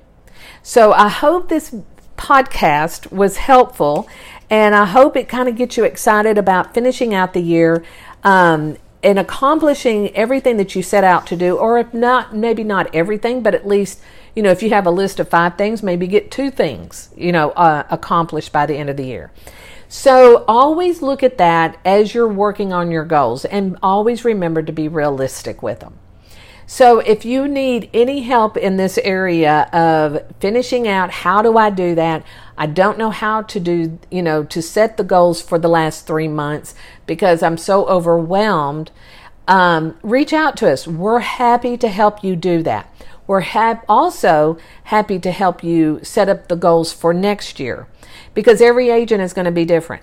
So 0.62 0.92
I 0.92 1.08
hope 1.08 1.48
this 1.48 1.74
podcast 2.16 3.12
was 3.12 3.36
helpful 3.36 4.08
and 4.48 4.74
I 4.74 4.84
hope 4.84 5.16
it 5.16 5.28
kind 5.28 5.48
of 5.48 5.56
gets 5.56 5.76
you 5.76 5.84
excited 5.84 6.38
about 6.38 6.72
finishing 6.72 7.14
out 7.14 7.34
the 7.34 7.40
year 7.40 7.84
um, 8.24 8.76
and 9.02 9.18
accomplishing 9.18 10.14
everything 10.16 10.56
that 10.56 10.74
you 10.74 10.82
set 10.82 11.04
out 11.04 11.26
to 11.28 11.36
do, 11.36 11.56
or 11.56 11.78
if 11.78 11.92
not, 11.92 12.34
maybe 12.34 12.64
not 12.64 12.92
everything, 12.94 13.42
but 13.42 13.54
at 13.54 13.66
least, 13.66 14.00
you 14.34 14.42
know, 14.42 14.50
if 14.50 14.62
you 14.62 14.70
have 14.70 14.86
a 14.86 14.90
list 14.90 15.20
of 15.20 15.28
five 15.28 15.56
things, 15.56 15.82
maybe 15.82 16.06
get 16.06 16.30
two 16.30 16.50
things, 16.50 17.10
you 17.16 17.32
know, 17.32 17.50
uh, 17.50 17.84
accomplished 17.90 18.52
by 18.52 18.66
the 18.66 18.74
end 18.74 18.88
of 18.88 18.96
the 18.96 19.06
year. 19.06 19.30
So 19.88 20.44
always 20.48 21.02
look 21.02 21.22
at 21.22 21.38
that 21.38 21.78
as 21.84 22.14
you're 22.14 22.26
working 22.26 22.72
on 22.72 22.90
your 22.90 23.04
goals 23.04 23.44
and 23.44 23.78
always 23.82 24.24
remember 24.24 24.62
to 24.62 24.72
be 24.72 24.88
realistic 24.88 25.62
with 25.62 25.80
them. 25.80 25.98
So 26.68 26.98
if 26.98 27.24
you 27.24 27.46
need 27.46 27.88
any 27.94 28.22
help 28.22 28.56
in 28.56 28.76
this 28.76 28.98
area 28.98 29.68
of 29.72 30.20
finishing 30.40 30.88
out, 30.88 31.12
how 31.12 31.40
do 31.40 31.56
I 31.56 31.70
do 31.70 31.94
that? 31.94 32.24
I 32.58 32.66
don't 32.66 32.98
know 32.98 33.10
how 33.10 33.42
to 33.42 33.60
do, 33.60 33.98
you 34.10 34.20
know, 34.22 34.42
to 34.44 34.60
set 34.60 34.96
the 34.96 35.04
goals 35.04 35.40
for 35.40 35.60
the 35.60 35.68
last 35.68 36.06
three 36.08 36.26
months 36.26 36.74
because 37.06 37.40
I'm 37.40 37.56
so 37.56 37.86
overwhelmed. 37.86 38.90
Um, 39.46 39.96
reach 40.02 40.32
out 40.32 40.56
to 40.56 40.72
us. 40.72 40.88
We're 40.88 41.20
happy 41.20 41.76
to 41.76 41.88
help 41.88 42.24
you 42.24 42.34
do 42.34 42.64
that. 42.64 42.92
We're 43.28 43.40
ha- 43.40 43.82
also 43.88 44.58
happy 44.84 45.20
to 45.20 45.30
help 45.30 45.62
you 45.62 46.00
set 46.02 46.28
up 46.28 46.48
the 46.48 46.56
goals 46.56 46.92
for 46.92 47.14
next 47.14 47.60
year 47.60 47.86
because 48.34 48.60
every 48.60 48.90
agent 48.90 49.22
is 49.22 49.32
going 49.32 49.44
to 49.44 49.52
be 49.52 49.64
different 49.64 50.02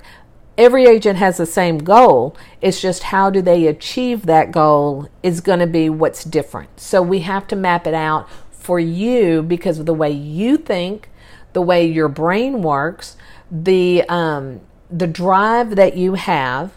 every 0.57 0.85
agent 0.85 1.17
has 1.17 1.37
the 1.37 1.45
same 1.45 1.79
goal. 1.79 2.35
It's 2.61 2.81
just 2.81 3.03
how 3.03 3.29
do 3.29 3.41
they 3.41 3.67
achieve 3.67 4.25
that 4.25 4.51
goal 4.51 5.09
is 5.21 5.41
going 5.41 5.59
to 5.59 5.67
be 5.67 5.89
what's 5.89 6.23
different. 6.23 6.79
So 6.79 7.01
we 7.01 7.19
have 7.19 7.47
to 7.47 7.55
map 7.55 7.87
it 7.87 7.93
out 7.93 8.29
for 8.51 8.79
you 8.79 9.41
because 9.43 9.79
of 9.79 9.85
the 9.85 9.93
way 9.93 10.12
you 10.12 10.58
think, 10.58 11.10
the 11.54 11.62
way 11.62 11.85
your 11.85 12.08
brain 12.08 12.62
works, 12.62 13.17
the 13.51 14.04
um, 14.10 14.62
the 14.89 15.08
drive 15.08 15.75
that 15.75 15.97
you 15.97 16.13
have, 16.13 16.71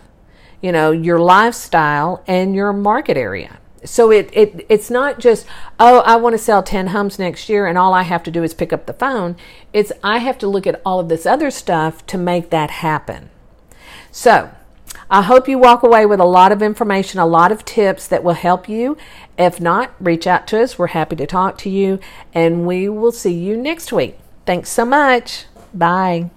you 0.61 0.73
know, 0.73 0.91
your 0.91 1.19
lifestyle 1.19 2.23
and 2.27 2.55
your 2.55 2.73
market 2.73 3.17
area. 3.17 3.59
So 3.85 4.11
it, 4.11 4.31
it 4.33 4.67
it's 4.69 4.91
not 4.91 5.21
just 5.21 5.47
oh 5.79 6.01
I 6.01 6.17
want 6.17 6.35
to 6.35 6.39
sell 6.39 6.63
10 6.63 6.89
homes 6.89 7.19
next 7.19 7.49
year 7.49 7.67
and 7.67 7.79
all 7.79 7.95
I 7.95 8.03
have 8.03 8.23
to 8.25 8.31
do 8.31 8.43
is 8.43 8.53
pick 8.53 8.73
up 8.73 8.87
the 8.87 8.93
phone. 8.93 9.37
It's 9.73 9.93
I 10.03 10.19
have 10.19 10.39
to 10.39 10.49
look 10.49 10.67
at 10.67 10.81
all 10.85 10.99
of 10.99 11.09
this 11.09 11.25
other 11.25 11.51
stuff 11.51 12.05
to 12.07 12.19
make 12.19 12.51
that 12.51 12.71
happen. 12.71 13.31
So, 14.17 14.51
I 15.11 15.21
hope 15.21 15.47
you 15.47 15.59
walk 15.59 15.83
away 15.83 16.07
with 16.07 16.21
a 16.21 16.25
lot 16.25 16.51
of 16.51 16.63
information, 16.63 17.21
a 17.21 17.27
lot 17.27 17.53
of 17.53 17.67
tips 17.67 18.07
that 18.09 18.25
will 18.25 18.33
help 18.33 18.67
you. 18.67 18.97
If 19.37 19.61
not, 19.61 19.95
reach 20.01 20.27
out 20.27 20.47
to 20.47 20.63
us. 20.63 20.79
We're 20.79 20.87
happy 20.87 21.17
to 21.17 21.27
talk 21.27 21.59
to 21.59 21.69
you, 21.69 22.01
and 22.33 22.67
we 22.67 22.89
will 22.89 23.13
see 23.13 23.35
you 23.35 23.59
next 23.59 23.93
week. 23.93 24.19
Thanks 24.47 24.71
so 24.71 24.87
much. 24.87 25.45
Bye. 25.75 26.31